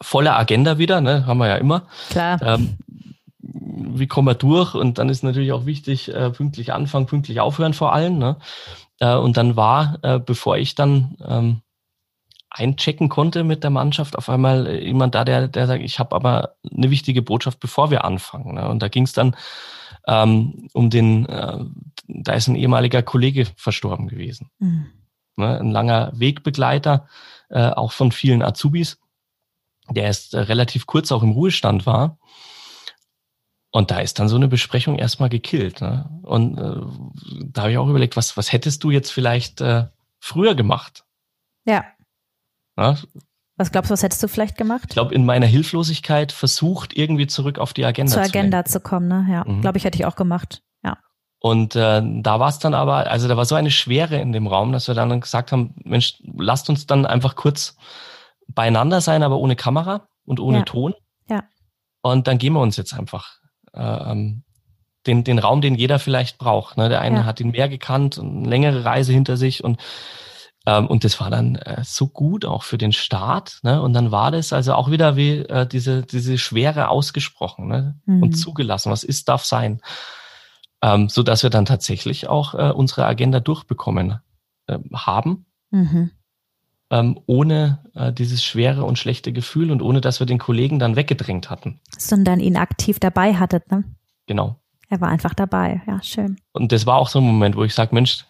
[0.00, 1.26] Volle Agenda wieder, ne?
[1.26, 1.82] haben wir ja immer.
[2.10, 2.40] Klar.
[2.42, 2.78] Ähm,
[3.38, 4.74] wie kommen wir durch?
[4.74, 8.18] Und dann ist natürlich auch wichtig, äh, pünktlich anfangen, pünktlich aufhören vor allem.
[8.18, 8.36] Ne?
[8.98, 11.60] Und dann war, bevor ich dann ähm,
[12.48, 16.56] einchecken konnte mit der Mannschaft, auf einmal jemand da, der, der sagt, ich habe aber
[16.74, 18.54] eine wichtige Botschaft, bevor wir anfangen.
[18.54, 18.66] Ne?
[18.66, 19.36] Und da ging es dann
[20.06, 21.64] ähm, um den, äh,
[22.06, 24.50] da ist ein ehemaliger Kollege verstorben gewesen.
[24.58, 24.86] Mhm.
[25.36, 25.58] Ne?
[25.60, 27.08] Ein langer Wegbegleiter,
[27.50, 28.98] äh, auch von vielen Azubis,
[29.90, 32.18] der erst äh, relativ kurz auch im Ruhestand war.
[33.70, 35.80] Und da ist dann so eine Besprechung erstmal gekillt.
[35.80, 36.08] Ne?
[36.22, 39.86] Und äh, da habe ich auch überlegt, was, was hättest du jetzt vielleicht äh,
[40.18, 41.04] früher gemacht?
[41.66, 41.84] Ja.
[42.78, 42.96] Ja?
[43.56, 44.84] Was glaubst du, was hättest du vielleicht gemacht?
[44.88, 48.70] Ich glaube, in meiner Hilflosigkeit versucht, irgendwie zurück auf die Agenda Zur zu Agenda lenken.
[48.70, 49.26] zu kommen, ne?
[49.30, 49.62] Ja, mhm.
[49.62, 50.62] glaube ich, hätte ich auch gemacht.
[50.84, 50.98] Ja.
[51.40, 54.46] Und äh, da war es dann aber, also da war so eine Schwere in dem
[54.46, 57.76] Raum, dass wir dann gesagt haben, Mensch, lasst uns dann einfach kurz
[58.48, 60.64] beieinander sein, aber ohne Kamera und ohne ja.
[60.64, 60.94] Ton.
[61.28, 61.44] Ja.
[62.02, 63.38] Und dann gehen wir uns jetzt einfach
[63.72, 64.44] äh, ähm,
[65.06, 66.76] den, den Raum, den jeder vielleicht braucht.
[66.76, 66.88] Ne?
[66.88, 67.24] Der eine ja.
[67.24, 69.80] hat ihn mehr gekannt, eine längere Reise hinter sich und
[70.66, 73.60] ähm, und das war dann äh, so gut auch für den Start.
[73.62, 73.80] Ne?
[73.80, 78.00] Und dann war das also auch wieder wie äh, diese, diese Schwere ausgesprochen ne?
[78.04, 78.22] Mhm.
[78.24, 78.90] und zugelassen.
[78.90, 79.80] Was ist, darf sein.
[80.82, 84.18] Ähm, so dass wir dann tatsächlich auch äh, unsere Agenda durchbekommen
[84.66, 85.46] äh, haben.
[85.70, 86.10] Mhm.
[86.90, 90.96] Ähm, ohne äh, dieses schwere und schlechte Gefühl und ohne dass wir den Kollegen dann
[90.96, 91.80] weggedrängt hatten.
[91.96, 93.84] Sondern ihn aktiv dabei hattet, ne?
[94.26, 94.60] Genau.
[94.88, 96.36] Er war einfach dabei, ja, schön.
[96.52, 98.24] Und das war auch so ein Moment, wo ich sage, Mensch,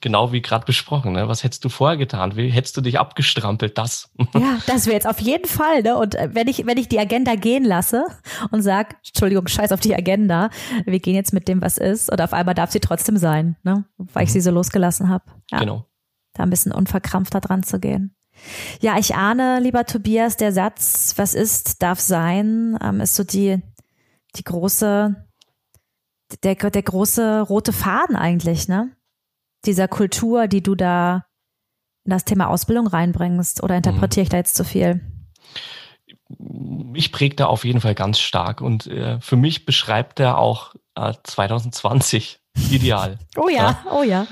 [0.00, 1.26] genau wie gerade besprochen, ne?
[1.26, 2.36] was hättest du vorher getan?
[2.36, 3.78] Wie hättest du dich abgestrampelt?
[3.78, 4.10] Das.
[4.34, 5.96] Ja, das wäre jetzt auf jeden Fall, ne?
[5.96, 8.06] Und äh, wenn ich, wenn ich die Agenda gehen lasse
[8.50, 10.50] und sag, Entschuldigung, scheiß auf die Agenda,
[10.86, 13.84] wir gehen jetzt mit dem, was ist, und auf einmal darf sie trotzdem sein, ne?
[13.98, 14.32] Weil ich mhm.
[14.32, 15.24] sie so losgelassen habe.
[15.50, 15.58] Ja.
[15.58, 15.86] Genau.
[16.32, 18.16] Da ein bisschen unverkrampfter dran zu gehen.
[18.80, 23.62] Ja, ich ahne, lieber Tobias, der Satz, was ist, darf sein, ähm, ist so die,
[24.36, 25.16] die große
[26.44, 28.90] der, der große rote Faden eigentlich, ne?
[29.64, 31.24] Dieser Kultur, die du da
[32.04, 33.62] in das Thema Ausbildung reinbringst.
[33.62, 35.00] Oder interpretiere ich da jetzt zu viel?
[36.38, 40.74] Mich prägt er auf jeden Fall ganz stark und äh, für mich beschreibt er auch
[40.94, 43.18] äh, 2020 ideal.
[43.36, 44.26] oh ja, ja, oh ja.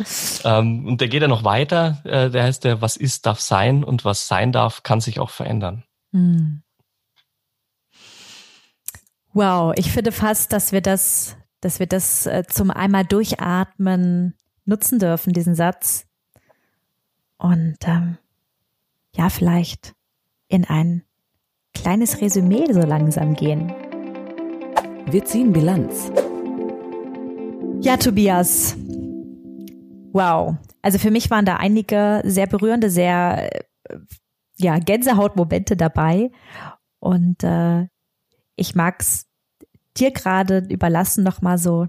[0.45, 2.01] Ähm, und der geht ja noch weiter.
[2.05, 5.31] Äh, der heißt der, was ist, darf sein und was sein darf, kann sich auch
[5.31, 5.85] verändern.
[6.13, 6.63] Hm.
[9.33, 14.35] Wow, ich finde fast, dass wir das dass wir das äh, zum einmal durchatmen
[14.65, 16.07] nutzen dürfen, diesen Satz.
[17.39, 18.19] Und ähm,
[19.15, 19.95] ja, vielleicht
[20.49, 21.03] in ein
[21.75, 23.73] kleines Resümee so langsam gehen.
[25.07, 26.11] Wir ziehen Bilanz.
[27.81, 28.77] Ja, Tobias.
[30.13, 30.57] Wow.
[30.83, 33.51] Also für mich waren da einige sehr berührende, sehr
[33.85, 33.99] äh,
[34.59, 36.31] ja, Gänsehautmomente dabei.
[36.99, 37.87] Und äh,
[38.57, 39.30] ich mag's
[40.01, 41.87] dir gerade überlassen, noch mal so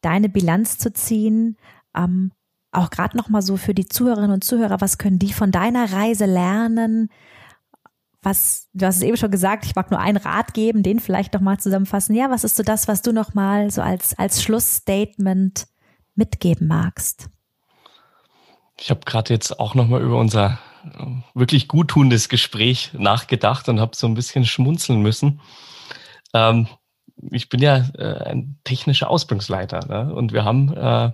[0.00, 1.56] deine Bilanz zu ziehen.
[1.94, 2.32] Ähm,
[2.72, 5.92] auch gerade noch mal so für die Zuhörerinnen und Zuhörer, was können die von deiner
[5.92, 7.10] Reise lernen?
[8.22, 11.32] Was, du hast es eben schon gesagt, ich mag nur einen Rat geben, den vielleicht
[11.32, 12.14] noch mal zusammenfassen.
[12.14, 15.66] Ja, was ist so das, was du noch mal so als, als Schlussstatement
[16.14, 17.28] mitgeben magst?
[18.78, 23.80] Ich habe gerade jetzt auch noch mal über unser äh, wirklich guttunendes Gespräch nachgedacht und
[23.80, 25.40] habe so ein bisschen schmunzeln müssen.
[26.32, 26.68] Ähm,
[27.30, 30.14] ich bin ja äh, ein technischer Ausbildungsleiter ne?
[30.14, 31.12] und wir haben, äh,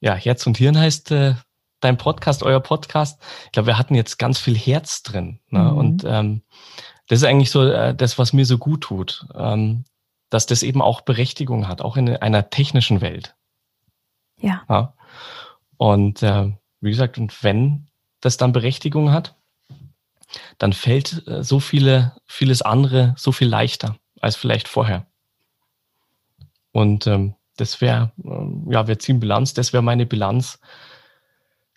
[0.00, 1.34] ja, Herz und Hirn heißt äh,
[1.80, 3.20] dein Podcast, euer Podcast.
[3.46, 5.40] Ich glaube, wir hatten jetzt ganz viel Herz drin.
[5.48, 5.60] Ne?
[5.60, 5.76] Mhm.
[5.76, 6.42] Und ähm,
[7.08, 9.84] das ist eigentlich so äh, das, was mir so gut tut, ähm,
[10.30, 13.34] dass das eben auch Berechtigung hat, auch in einer technischen Welt.
[14.40, 14.62] Ja.
[14.68, 14.94] ja?
[15.76, 17.88] Und äh, wie gesagt, und wenn
[18.20, 19.36] das dann Berechtigung hat,
[20.58, 25.06] dann fällt äh, so viele, vieles andere so viel leichter als vielleicht vorher.
[26.72, 30.60] Und ähm, das wäre, äh, ja, wir ziehen Bilanz, das wäre meine Bilanz,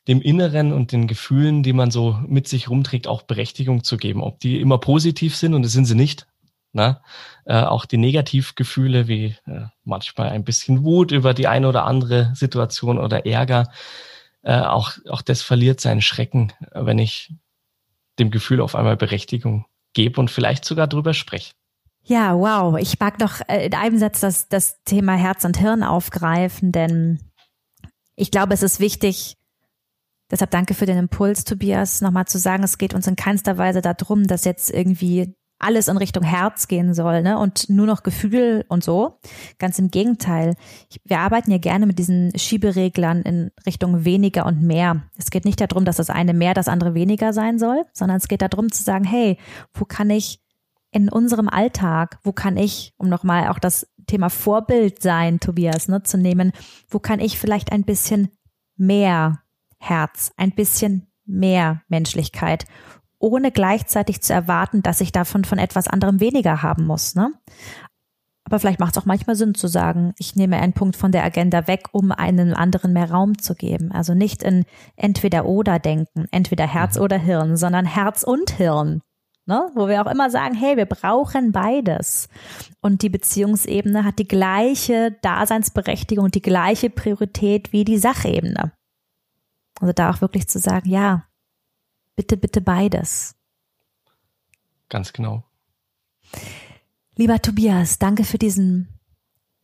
[0.08, 4.24] dem Inneren und den Gefühlen, die man so mit sich rumträgt, auch Berechtigung zu geben.
[4.24, 6.28] Ob die immer positiv sind, und das sind sie nicht,
[6.74, 7.02] Ne?
[7.46, 12.32] Äh, auch die Negativgefühle wie äh, manchmal ein bisschen Wut über die eine oder andere
[12.34, 13.70] Situation oder Ärger,
[14.44, 17.34] äh, auch, auch das verliert seinen Schrecken, wenn ich
[18.20, 21.54] dem Gefühl auf einmal Berechtigung gebe und vielleicht sogar drüber spreche.
[22.04, 22.78] Ja, wow.
[22.80, 27.20] Ich mag doch äh, in einem Satz das, das Thema Herz und Hirn aufgreifen, denn
[28.16, 29.38] ich glaube, es ist wichtig,
[30.30, 33.82] deshalb danke für den Impuls, Tobias, nochmal zu sagen, es geht uns in keinster Weise
[33.82, 37.38] darum, dass jetzt irgendwie alles in Richtung Herz gehen soll, ne?
[37.38, 39.20] Und nur noch Gefühl und so.
[39.60, 40.56] Ganz im Gegenteil.
[41.06, 45.04] Wir arbeiten ja gerne mit diesen Schiebereglern in Richtung weniger und mehr.
[45.18, 48.28] Es geht nicht darum, dass das eine mehr, das andere weniger sein soll, sondern es
[48.28, 49.38] geht darum zu sagen, hey,
[49.74, 50.40] wo kann ich
[50.92, 56.04] in unserem Alltag, wo kann ich, um nochmal auch das Thema Vorbild sein, Tobias, ne,
[56.04, 56.52] zu nehmen,
[56.90, 58.30] wo kann ich vielleicht ein bisschen
[58.76, 59.42] mehr
[59.78, 62.66] Herz, ein bisschen mehr Menschlichkeit
[63.22, 67.16] ohne gleichzeitig zu erwarten, dass ich davon von etwas anderem weniger haben muss.
[67.16, 67.32] Ne?
[68.44, 71.24] Aber vielleicht macht es auch manchmal Sinn zu sagen, ich nehme einen Punkt von der
[71.24, 73.92] Agenda weg, um einem anderen mehr Raum zu geben.
[73.92, 74.66] Also nicht in
[74.96, 77.04] entweder oder denken, entweder Herz mhm.
[77.04, 79.02] oder Hirn, sondern Herz und Hirn.
[79.46, 79.70] Ne?
[79.74, 82.30] Wo wir auch immer sagen, hey, wir brauchen beides.
[82.82, 88.72] Und die Beziehungsebene hat die gleiche Daseinsberechtigung und die gleiche Priorität wie die Sachebene.
[89.80, 91.26] Also da auch wirklich zu sagen, ja,
[92.16, 93.36] Bitte, bitte beides.
[94.90, 95.44] Ganz genau.
[97.16, 99.00] Lieber Tobias, danke für diesen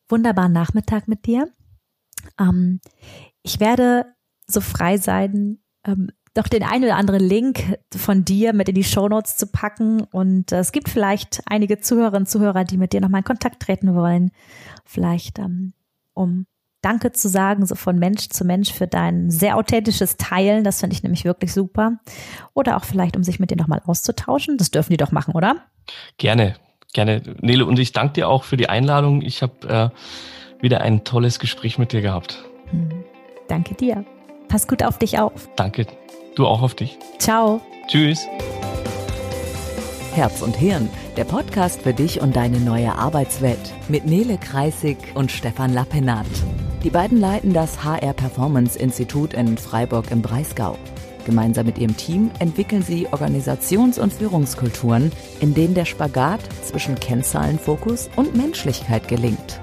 [0.07, 1.53] wunderbaren Nachmittag mit dir.
[2.39, 2.79] Ähm,
[3.43, 4.15] ich werde
[4.47, 8.83] so frei sein, ähm, doch den einen oder anderen Link von dir mit in die
[8.83, 10.01] Shownotes zu packen.
[10.01, 13.61] Und äh, es gibt vielleicht einige Zuhörerinnen und Zuhörer, die mit dir nochmal in Kontakt
[13.61, 14.31] treten wollen.
[14.85, 15.73] Vielleicht ähm,
[16.13, 16.45] um
[16.81, 20.63] Danke zu sagen, so von Mensch zu Mensch für dein sehr authentisches Teilen.
[20.63, 21.99] Das finde ich nämlich wirklich super.
[22.53, 24.57] Oder auch vielleicht, um sich mit dir nochmal auszutauschen.
[24.57, 25.63] Das dürfen die doch machen, oder?
[26.17, 26.55] Gerne,
[26.93, 27.23] gerne.
[27.41, 29.21] Nele, und ich danke dir auch für die Einladung.
[29.23, 32.45] Ich habe äh, wieder ein tolles Gespräch mit dir gehabt.
[32.69, 33.03] Hm.
[33.47, 34.05] Danke dir.
[34.47, 35.49] Pass gut auf dich auf.
[35.55, 35.87] Danke.
[36.37, 36.99] Du auch auf dich.
[37.17, 37.61] Ciao.
[37.87, 38.27] Tschüss.
[40.13, 45.31] Herz und Hirn, der Podcast für dich und deine neue Arbeitswelt mit Nele Kreisig und
[45.31, 46.27] Stefan Lappenat.
[46.83, 50.77] Die beiden leiten das HR Performance Institut in Freiburg im Breisgau.
[51.25, 58.11] Gemeinsam mit ihrem Team entwickeln sie Organisations- und Führungskulturen, in denen der Spagat zwischen Kennzahlenfokus
[58.15, 59.59] und Menschlichkeit gelingt.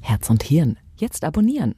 [0.00, 0.78] Herz und Hirn.
[0.96, 1.76] Jetzt abonnieren.